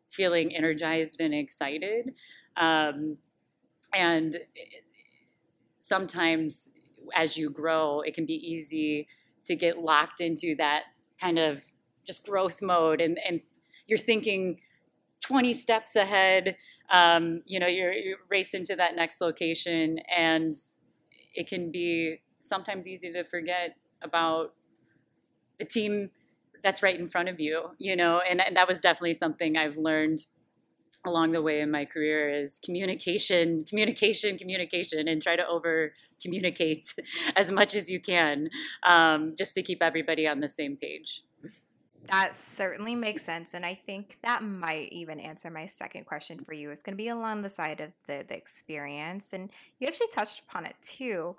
feeling 0.09 0.55
energized 0.55 1.19
and 1.19 1.33
excited. 1.33 2.13
Um, 2.55 3.17
and 3.93 4.39
sometimes 5.81 6.71
as 7.13 7.35
you 7.35 7.49
grow, 7.49 8.01
it 8.01 8.13
can 8.13 8.25
be 8.25 8.35
easy 8.35 9.07
to 9.45 9.55
get 9.55 9.77
locked 9.77 10.21
into 10.21 10.55
that 10.57 10.83
kind 11.19 11.39
of 11.39 11.63
just 12.05 12.25
growth 12.25 12.61
mode 12.61 13.01
and, 13.01 13.19
and 13.27 13.41
you're 13.85 13.97
thinking 13.97 14.59
20 15.21 15.53
steps 15.53 15.95
ahead. 15.95 16.55
Um, 16.89 17.41
you 17.45 17.59
know, 17.59 17.67
you're, 17.67 17.91
you 17.91 18.17
race 18.29 18.53
into 18.53 18.75
that 18.77 18.95
next 18.95 19.19
location 19.19 19.99
and 20.15 20.55
it 21.37 21.47
can 21.47 21.71
be 21.71 22.19
sometimes 22.41 22.87
easy 22.87 23.11
to 23.11 23.23
forget 23.23 23.77
about 24.01 24.53
the 25.59 25.65
team 25.65 26.09
that's 26.63 26.81
right 26.81 26.99
in 26.99 27.07
front 27.07 27.29
of 27.29 27.39
you, 27.39 27.69
you 27.77 27.95
know, 27.95 28.19
and, 28.27 28.41
and 28.41 28.57
that 28.57 28.67
was 28.67 28.81
definitely 28.81 29.13
something 29.13 29.55
I've 29.55 29.77
learned 29.77 30.25
along 31.05 31.31
the 31.31 31.41
way 31.41 31.61
in 31.61 31.69
my 31.69 31.85
career 31.85 32.29
is 32.29 32.59
communication, 32.59 33.63
communication, 33.65 34.37
communication, 34.37 35.07
and 35.07 35.21
try 35.21 35.35
to 35.35 35.47
over 35.47 35.93
communicate 36.21 36.93
as 37.35 37.51
much 37.51 37.75
as 37.75 37.89
you 37.89 37.99
can 37.99 38.49
um, 38.83 39.35
just 39.37 39.53
to 39.53 39.61
keep 39.61 39.83
everybody 39.83 40.27
on 40.27 40.39
the 40.39 40.49
same 40.49 40.75
page. 40.75 41.21
That 42.09 42.35
certainly 42.35 42.95
makes 42.95 43.23
sense. 43.23 43.53
And 43.53 43.65
I 43.65 43.73
think 43.73 44.17
that 44.23 44.43
might 44.43 44.89
even 44.91 45.19
answer 45.19 45.49
my 45.49 45.65
second 45.65 46.05
question 46.05 46.39
for 46.39 46.53
you. 46.53 46.71
It's 46.71 46.81
going 46.81 46.93
to 46.93 47.03
be 47.03 47.09
along 47.09 47.41
the 47.41 47.49
side 47.49 47.81
of 47.81 47.91
the, 48.07 48.25
the 48.27 48.35
experience. 48.35 49.33
And 49.33 49.49
you 49.79 49.87
actually 49.87 50.07
touched 50.13 50.41
upon 50.47 50.65
it 50.65 50.75
too. 50.83 51.35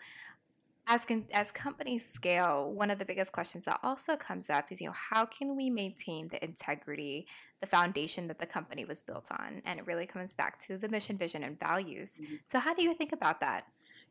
As, 0.87 1.05
con- 1.05 1.27
as 1.33 1.51
companies 1.51 2.09
scale, 2.09 2.73
one 2.73 2.91
of 2.91 2.99
the 2.99 3.05
biggest 3.05 3.33
questions 3.33 3.67
that 3.67 3.79
also 3.83 4.17
comes 4.17 4.49
up 4.49 4.73
is, 4.73 4.81
you 4.81 4.87
know, 4.87 4.95
how 4.95 5.27
can 5.27 5.55
we 5.55 5.69
maintain 5.69 6.29
the 6.29 6.43
integrity, 6.43 7.27
the 7.61 7.67
foundation 7.67 8.27
that 8.29 8.39
the 8.39 8.47
company 8.47 8.87
was 8.87 9.03
built 9.03 9.27
on? 9.31 9.61
And 9.67 9.79
it 9.79 9.87
really 9.87 10.07
comes 10.07 10.35
back 10.35 10.61
to 10.67 10.79
the 10.79 10.89
mission, 10.89 11.19
vision, 11.19 11.43
and 11.43 11.61
values. 11.61 12.19
Mm-hmm. 12.23 12.37
So 12.47 12.59
how 12.59 12.75
do 12.75 12.83
you 12.83 12.95
think 12.95 13.13
about 13.13 13.41
that? 13.41 13.65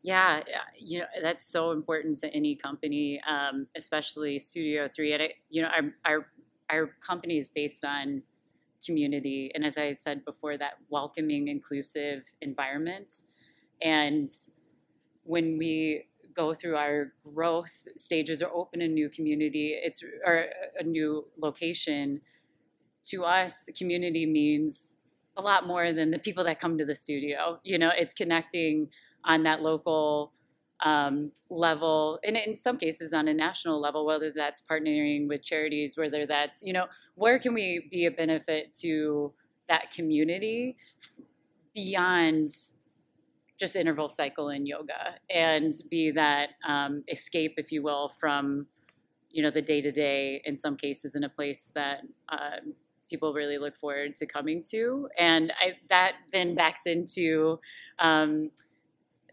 Yeah, 0.03 0.41
you 0.77 0.99
know 0.99 1.05
that's 1.23 1.43
so 1.43 1.71
important 1.71 2.19
to 2.19 2.33
any 2.33 2.55
company, 2.55 3.19
um, 3.27 3.67
especially 3.75 4.37
Studio 4.37 4.87
Three. 4.87 5.13
And 5.13 5.23
I, 5.23 5.33
you 5.49 5.63
know, 5.63 5.69
our, 5.69 5.93
our 6.05 6.27
our 6.69 6.91
company 7.05 7.37
is 7.37 7.49
based 7.49 7.83
on 7.85 8.21
community 8.85 9.51
and 9.55 9.65
as 9.65 9.77
i 9.77 9.91
said 9.93 10.23
before 10.23 10.57
that 10.57 10.73
welcoming 10.89 11.47
inclusive 11.47 12.23
environment. 12.41 13.23
And 13.81 14.31
when 15.23 15.57
we 15.57 16.07
go 16.35 16.53
through 16.53 16.75
our 16.75 17.13
growth 17.33 17.87
stages 17.95 18.41
or 18.41 18.49
open 18.53 18.81
a 18.81 18.87
new 18.87 19.09
community 19.09 19.77
it's 19.81 20.03
or 20.25 20.45
a 20.79 20.83
new 20.83 21.25
location 21.39 22.21
to 23.05 23.23
us 23.23 23.69
community 23.77 24.25
means 24.25 24.95
a 25.35 25.41
lot 25.41 25.67
more 25.67 25.93
than 25.93 26.11
the 26.11 26.19
people 26.19 26.43
that 26.43 26.59
come 26.59 26.77
to 26.77 26.85
the 26.85 26.95
studio. 26.95 27.59
You 27.63 27.77
know 27.77 27.91
it's 27.95 28.13
connecting 28.13 28.89
on 29.23 29.43
that 29.43 29.61
local 29.61 30.33
um, 30.81 31.31
level, 31.49 32.19
and 32.23 32.37
in 32.37 32.55
some 32.55 32.77
cases 32.77 33.13
on 33.13 33.27
a 33.27 33.33
national 33.33 33.81
level, 33.81 34.05
whether 34.05 34.31
that's 34.31 34.61
partnering 34.61 35.27
with 35.27 35.43
charities, 35.43 35.97
whether 35.97 36.25
that's, 36.25 36.61
you 36.63 36.73
know, 36.73 36.85
where 37.15 37.39
can 37.39 37.53
we 37.53 37.87
be 37.91 38.05
a 38.05 38.11
benefit 38.11 38.75
to 38.75 39.33
that 39.67 39.91
community 39.91 40.77
beyond 41.73 42.51
just 43.59 43.75
interval 43.75 44.07
cycle 44.07 44.49
and 44.49 44.67
yoga 44.67 45.15
and 45.29 45.75
be 45.89 46.11
that 46.11 46.49
um, 46.67 47.03
escape, 47.07 47.55
if 47.57 47.71
you 47.71 47.81
will, 47.81 48.09
from, 48.19 48.67
you 49.31 49.41
know, 49.41 49.49
the 49.49 49.61
day 49.61 49.81
to 49.81 49.91
day 49.91 50.41
in 50.45 50.57
some 50.57 50.77
cases 50.77 51.15
in 51.15 51.23
a 51.23 51.29
place 51.29 51.71
that 51.73 52.01
uh, 52.29 52.57
people 53.09 53.33
really 53.33 53.57
look 53.57 53.75
forward 53.75 54.15
to 54.15 54.25
coming 54.25 54.61
to. 54.61 55.09
And 55.17 55.51
I, 55.59 55.73
that 55.89 56.13
then 56.31 56.55
backs 56.55 56.85
into, 56.85 57.59
um, 57.99 58.51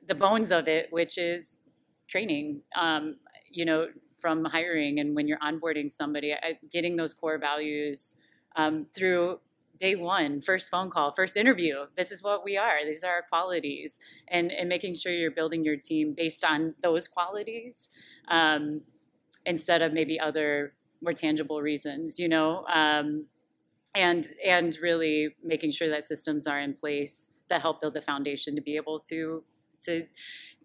the 0.06 0.14
bones 0.14 0.52
of 0.52 0.68
it, 0.68 0.88
which 0.90 1.18
is 1.18 1.60
training. 2.08 2.62
Um, 2.76 3.16
you 3.50 3.64
know, 3.64 3.88
from 4.20 4.44
hiring 4.44 5.00
and 5.00 5.14
when 5.14 5.28
you're 5.28 5.38
onboarding 5.38 5.92
somebody, 5.92 6.34
getting 6.72 6.96
those 6.96 7.12
core 7.12 7.38
values 7.38 8.16
um, 8.56 8.86
through 8.94 9.38
day 9.78 9.94
one, 9.96 10.40
first 10.40 10.70
phone 10.70 10.90
call, 10.90 11.12
first 11.12 11.36
interview. 11.36 11.84
This 11.96 12.10
is 12.10 12.22
what 12.22 12.44
we 12.44 12.56
are. 12.56 12.84
These 12.84 13.04
are 13.04 13.12
our 13.12 13.22
qualities, 13.28 13.98
and 14.28 14.50
and 14.52 14.68
making 14.68 14.94
sure 14.94 15.12
you're 15.12 15.30
building 15.30 15.64
your 15.64 15.76
team 15.76 16.14
based 16.16 16.44
on 16.44 16.74
those 16.82 17.06
qualities 17.06 17.90
um, 18.28 18.80
instead 19.44 19.82
of 19.82 19.92
maybe 19.92 20.18
other 20.18 20.74
more 21.02 21.12
tangible 21.12 21.60
reasons. 21.60 22.18
You 22.18 22.28
know. 22.28 22.64
Um, 22.66 23.26
and 23.94 24.28
and 24.44 24.76
really 24.78 25.36
making 25.44 25.70
sure 25.70 25.88
that 25.88 26.04
systems 26.04 26.46
are 26.46 26.60
in 26.60 26.74
place 26.74 27.44
that 27.48 27.60
help 27.60 27.80
build 27.80 27.94
the 27.94 28.02
foundation 28.02 28.56
to 28.56 28.60
be 28.60 28.74
able 28.74 28.98
to 28.98 29.44
to 29.84 30.06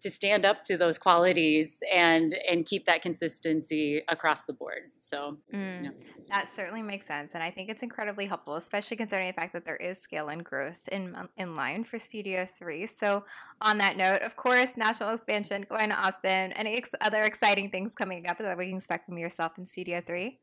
to 0.02 0.10
stand 0.10 0.46
up 0.46 0.64
to 0.64 0.76
those 0.76 0.98
qualities 0.98 1.82
and 1.92 2.34
and 2.48 2.66
keep 2.66 2.86
that 2.86 3.02
consistency 3.02 4.02
across 4.08 4.44
the 4.44 4.52
board. 4.52 4.90
So 5.00 5.38
mm, 5.52 5.76
you 5.76 5.88
know. 5.88 5.94
that 6.30 6.48
certainly 6.48 6.82
makes 6.82 7.06
sense, 7.06 7.34
and 7.34 7.42
I 7.42 7.50
think 7.50 7.68
it's 7.68 7.82
incredibly 7.82 8.26
helpful, 8.26 8.56
especially 8.56 8.96
considering 8.96 9.28
the 9.28 9.34
fact 9.34 9.52
that 9.52 9.64
there 9.64 9.76
is 9.76 9.98
scale 9.98 10.28
and 10.28 10.44
growth 10.44 10.88
in 10.90 11.16
in 11.36 11.56
line 11.56 11.84
for 11.84 11.98
Studio 11.98 12.48
Three. 12.58 12.86
So 12.86 13.24
on 13.60 13.78
that 13.78 13.96
note, 13.96 14.22
of 14.22 14.36
course, 14.36 14.76
national 14.76 15.10
expansion, 15.10 15.66
going 15.68 15.90
to 15.90 15.96
Austin, 15.96 16.52
any 16.52 16.76
ex- 16.76 16.94
other 17.00 17.22
exciting 17.22 17.70
things 17.70 17.94
coming 17.94 18.26
up 18.26 18.38
that 18.38 18.56
we 18.56 18.68
can 18.68 18.76
expect 18.76 19.06
from 19.06 19.18
yourself 19.18 19.58
in 19.58 19.66
Studio 19.66 20.02
Three? 20.04 20.40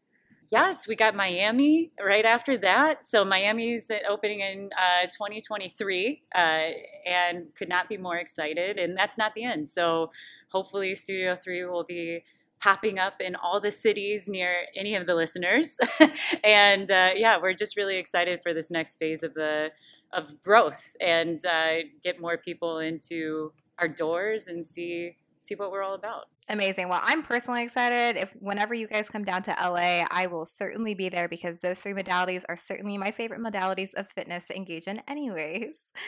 Yes, 0.52 0.88
we 0.88 0.96
got 0.96 1.16
Miami 1.16 1.92
right 2.04 2.26
after 2.26 2.58
that. 2.58 3.08
So 3.08 3.24
Miami's 3.26 3.92
opening 4.10 4.42
in 4.42 4.70
uh, 4.78 5.08
2023, 5.08 6.24
uh, 6.34 6.40
and 7.06 7.48
could 7.56 7.70
not 7.70 7.90
be 7.90 7.98
more 7.98 8.18
excited. 8.18 8.78
And 8.78 8.98
that's 8.98 9.18
not 9.18 9.34
the 9.36 9.44
end. 9.44 9.70
So 9.70 10.12
hopefully, 10.50 10.96
Studio 10.96 11.36
Three 11.36 11.66
will 11.66 11.84
be 11.84 12.24
popping 12.60 12.98
up 12.98 13.22
in 13.22 13.36
all 13.36 13.60
the 13.60 13.72
cities 13.72 14.28
near 14.28 14.52
any 14.76 14.96
of 14.96 15.06
the 15.06 15.16
listeners. 15.16 15.78
and 16.44 16.90
uh, 16.90 17.12
yeah, 17.16 17.38
we're 17.42 17.54
just 17.54 17.78
really 17.78 17.98
excited 17.98 18.42
for 18.42 18.54
this 18.54 18.72
next 18.72 18.98
phase 18.98 19.24
of 19.24 19.34
the 19.34 19.72
of 20.14 20.42
growth 20.42 20.96
and 21.02 21.46
uh, 21.46 21.76
get 22.04 22.20
more 22.22 22.38
people 22.38 22.80
into 22.80 23.52
our 23.78 23.88
doors 23.88 24.48
and 24.48 24.66
see 24.66 25.18
see 25.40 25.56
what 25.56 25.72
we're 25.72 25.84
all 25.84 25.96
about. 25.96 26.26
Amazing. 26.50 26.88
Well, 26.88 27.02
I'm 27.04 27.24
personally 27.24 27.64
excited. 27.64 28.20
If 28.20 28.32
whenever 28.40 28.74
you 28.74 28.88
guys 28.88 29.10
come 29.10 29.26
down 29.26 29.44
to 29.44 29.52
LA, 29.52 30.06
I 30.10 30.28
will 30.28 30.46
certainly 30.46 30.94
be 30.94 31.10
there 31.10 31.28
because 31.28 31.60
those 31.60 31.80
three 31.80 31.94
modalities 31.94 32.44
are 32.48 32.56
certainly 32.56 32.98
my 32.98 33.12
favorite 33.12 33.42
modalities 33.42 33.94
of 33.96 34.08
fitness 34.10 34.48
to 34.48 34.56
engage 34.56 34.88
in, 34.88 35.02
anyways. 35.08 35.92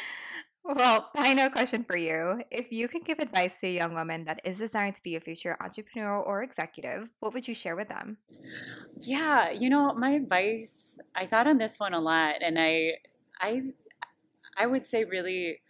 Well, 0.62 1.10
I 1.15 1.34
know 1.34 1.47
a 1.47 1.49
question 1.49 1.84
for 1.84 1.95
you. 1.95 2.43
If 2.52 2.71
you 2.71 2.88
could 2.89 3.06
give 3.06 3.17
advice 3.19 3.60
to 3.62 3.67
a 3.67 3.71
young 3.71 3.93
woman 3.93 4.25
that 4.25 4.41
is 4.43 4.60
desiring 4.60 4.93
to 4.93 5.02
be 5.02 5.15
a 5.15 5.19
future 5.19 5.58
entrepreneur 5.60 6.19
or 6.19 6.43
executive, 6.43 7.10
what 7.21 7.34
would 7.34 7.47
you 7.47 7.56
share 7.56 7.75
with 7.75 7.88
them? 7.88 8.17
Yeah, 9.02 9.52
you 9.52 9.69
know, 9.69 9.93
my 9.93 10.12
advice, 10.12 10.99
I 11.15 11.25
thought 11.25 11.47
on 11.47 11.58
this 11.58 11.80
one 11.80 11.93
a 11.93 11.99
lot 11.99 12.36
and 12.41 12.60
I 12.60 12.95
I 13.39 13.63
I 14.58 14.67
would 14.67 14.86
say 14.86 15.06
really 15.06 15.62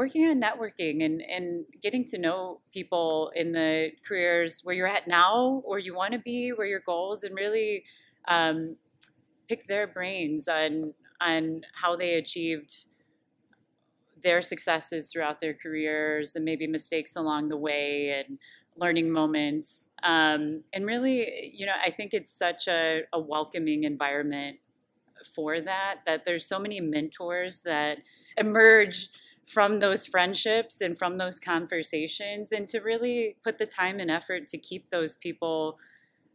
working 0.00 0.26
on 0.28 0.40
networking 0.40 1.04
and, 1.04 1.20
and 1.20 1.66
getting 1.82 2.06
to 2.06 2.16
know 2.16 2.58
people 2.72 3.30
in 3.36 3.52
the 3.52 3.90
careers 4.08 4.62
where 4.64 4.74
you're 4.74 4.86
at 4.86 5.06
now, 5.06 5.60
where 5.66 5.78
you 5.78 5.94
want 5.94 6.10
to 6.14 6.18
be, 6.18 6.48
where 6.54 6.66
your 6.66 6.80
goals, 6.86 7.22
and 7.22 7.34
really 7.34 7.84
um, 8.26 8.74
pick 9.46 9.66
their 9.66 9.86
brains 9.86 10.48
on 10.48 10.94
on 11.20 11.60
how 11.74 11.94
they 11.96 12.14
achieved 12.14 12.86
their 14.24 14.40
successes 14.40 15.10
throughout 15.10 15.38
their 15.38 15.52
careers 15.52 16.34
and 16.34 16.46
maybe 16.46 16.66
mistakes 16.66 17.16
along 17.16 17.50
the 17.50 17.58
way 17.58 18.24
and 18.24 18.38
learning 18.76 19.10
moments. 19.10 19.90
Um, 20.02 20.62
and 20.72 20.86
really, 20.86 21.52
you 21.54 21.66
know, 21.66 21.74
I 21.84 21.90
think 21.90 22.14
it's 22.14 22.32
such 22.32 22.68
a, 22.68 23.02
a 23.12 23.20
welcoming 23.20 23.84
environment 23.84 24.56
for 25.34 25.60
that, 25.60 25.96
that 26.06 26.24
there's 26.24 26.46
so 26.46 26.58
many 26.58 26.80
mentors 26.80 27.58
that 27.60 27.98
emerge 28.38 29.10
from 29.50 29.80
those 29.80 30.06
friendships 30.06 30.80
and 30.80 30.96
from 30.96 31.18
those 31.18 31.40
conversations 31.40 32.52
and 32.52 32.68
to 32.68 32.78
really 32.78 33.36
put 33.42 33.58
the 33.58 33.66
time 33.66 33.98
and 33.98 34.10
effort 34.10 34.46
to 34.46 34.56
keep 34.56 34.88
those 34.90 35.16
people 35.16 35.76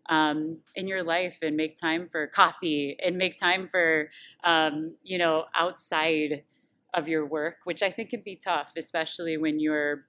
um, 0.07 0.57
in 0.75 0.85
your 0.87 1.01
life 1.01 1.39
and 1.41 1.55
make 1.55 1.77
time 1.77 2.09
for 2.11 2.27
coffee 2.27 2.97
and 3.03 3.17
make 3.17 3.37
time 3.37 3.69
for 3.69 4.09
um, 4.43 4.95
you 5.01 5.17
know 5.17 5.45
outside 5.55 6.43
of 6.93 7.07
your 7.07 7.25
work 7.25 7.55
which 7.63 7.81
i 7.81 7.89
think 7.89 8.09
can 8.09 8.21
be 8.21 8.35
tough 8.35 8.73
especially 8.77 9.37
when 9.37 9.59
you're 9.59 10.05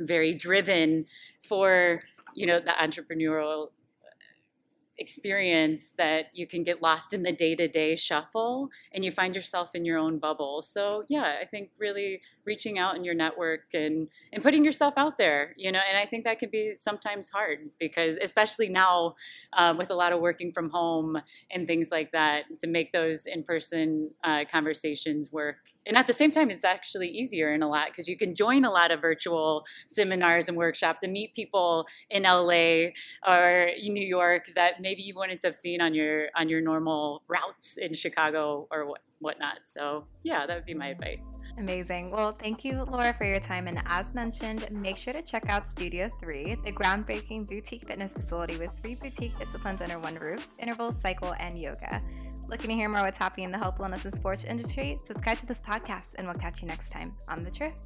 very 0.00 0.34
driven 0.34 1.04
for 1.42 2.02
you 2.34 2.46
know 2.46 2.60
the 2.60 2.74
entrepreneurial 2.80 3.68
experience 4.98 5.92
that 5.92 6.26
you 6.32 6.46
can 6.46 6.62
get 6.64 6.82
lost 6.82 7.12
in 7.14 7.22
the 7.22 7.32
day-to-day 7.32 7.96
shuffle 7.96 8.70
and 8.92 9.04
you 9.04 9.12
find 9.12 9.34
yourself 9.34 9.74
in 9.74 9.84
your 9.84 9.98
own 9.98 10.18
bubble. 10.18 10.62
So 10.62 11.04
yeah 11.08 11.36
i 11.40 11.44
think 11.44 11.70
really 11.78 12.20
reaching 12.44 12.78
out 12.78 12.96
in 12.96 13.04
your 13.04 13.14
network 13.14 13.62
and 13.74 14.08
and 14.32 14.42
putting 14.42 14.64
yourself 14.64 14.94
out 14.96 15.18
there 15.18 15.54
you 15.56 15.70
know 15.72 15.80
and 15.88 15.96
i 15.98 16.04
think 16.04 16.24
that 16.24 16.38
can 16.38 16.50
be 16.50 16.74
sometimes 16.78 17.28
hard 17.28 17.58
because 17.78 18.16
especially 18.22 18.68
now 18.68 19.14
uh, 19.54 19.74
with 19.76 19.90
a 19.90 19.94
lot 19.94 20.12
of 20.12 20.20
working 20.20 20.52
from 20.52 20.70
home 20.70 21.20
and 21.50 21.66
things 21.66 21.90
like 21.90 22.12
that 22.12 22.44
to 22.60 22.66
make 22.66 22.92
those 22.92 23.26
in-person 23.26 24.10
uh, 24.24 24.44
conversations 24.50 25.32
work 25.32 25.56
and 25.88 25.96
at 25.96 26.06
the 26.06 26.14
same 26.14 26.30
time 26.30 26.50
it's 26.50 26.64
actually 26.64 27.08
easier 27.08 27.52
in 27.52 27.62
a 27.62 27.68
lot 27.68 27.88
because 27.88 28.08
you 28.08 28.16
can 28.16 28.34
join 28.34 28.64
a 28.64 28.70
lot 28.70 28.90
of 28.90 29.00
virtual 29.00 29.64
seminars 29.86 30.48
and 30.48 30.56
workshops 30.56 31.02
and 31.02 31.12
meet 31.12 31.34
people 31.34 31.86
in 32.10 32.22
la 32.22 32.90
or 33.26 33.70
new 33.82 34.06
york 34.06 34.50
that 34.54 34.80
maybe 34.80 35.02
you 35.02 35.14
wouldn't 35.16 35.42
have 35.42 35.54
seen 35.54 35.80
on 35.80 35.94
your 35.94 36.28
on 36.36 36.48
your 36.48 36.60
normal 36.60 37.22
routes 37.26 37.76
in 37.78 37.94
chicago 37.94 38.68
or 38.70 38.86
what 38.86 39.00
whatnot. 39.20 39.58
So, 39.64 40.06
yeah, 40.22 40.46
that 40.46 40.54
would 40.54 40.64
be 40.64 40.74
my 40.74 40.88
advice. 40.88 41.36
Amazing. 41.58 42.10
Well, 42.10 42.32
thank 42.32 42.64
you, 42.64 42.84
Laura, 42.84 43.12
for 43.14 43.24
your 43.24 43.40
time. 43.40 43.66
And 43.66 43.82
as 43.86 44.14
mentioned, 44.14 44.68
make 44.70 44.96
sure 44.96 45.12
to 45.12 45.22
check 45.22 45.48
out 45.48 45.68
Studio 45.68 46.08
3, 46.20 46.56
the 46.64 46.72
groundbreaking 46.72 47.48
boutique 47.48 47.86
fitness 47.86 48.12
facility 48.12 48.56
with 48.56 48.70
three 48.80 48.94
boutique 48.94 49.38
disciplines 49.38 49.80
under 49.80 49.98
one 49.98 50.16
roof 50.16 50.46
interval, 50.58 50.92
cycle, 50.92 51.34
and 51.38 51.58
yoga. 51.58 52.02
Looking 52.48 52.70
to 52.70 52.76
hear 52.76 52.88
more 52.88 53.02
what's 53.02 53.18
happening 53.18 53.46
in 53.46 53.52
the 53.52 53.58
health, 53.58 53.78
wellness, 53.78 54.04
and 54.04 54.14
sports 54.14 54.44
industry? 54.44 54.98
Subscribe 55.04 55.38
to 55.38 55.46
this 55.46 55.60
podcast, 55.60 56.14
and 56.16 56.26
we'll 56.26 56.36
catch 56.36 56.62
you 56.62 56.68
next 56.68 56.90
time 56.90 57.12
on 57.28 57.44
The 57.44 57.50
Drift. 57.50 57.78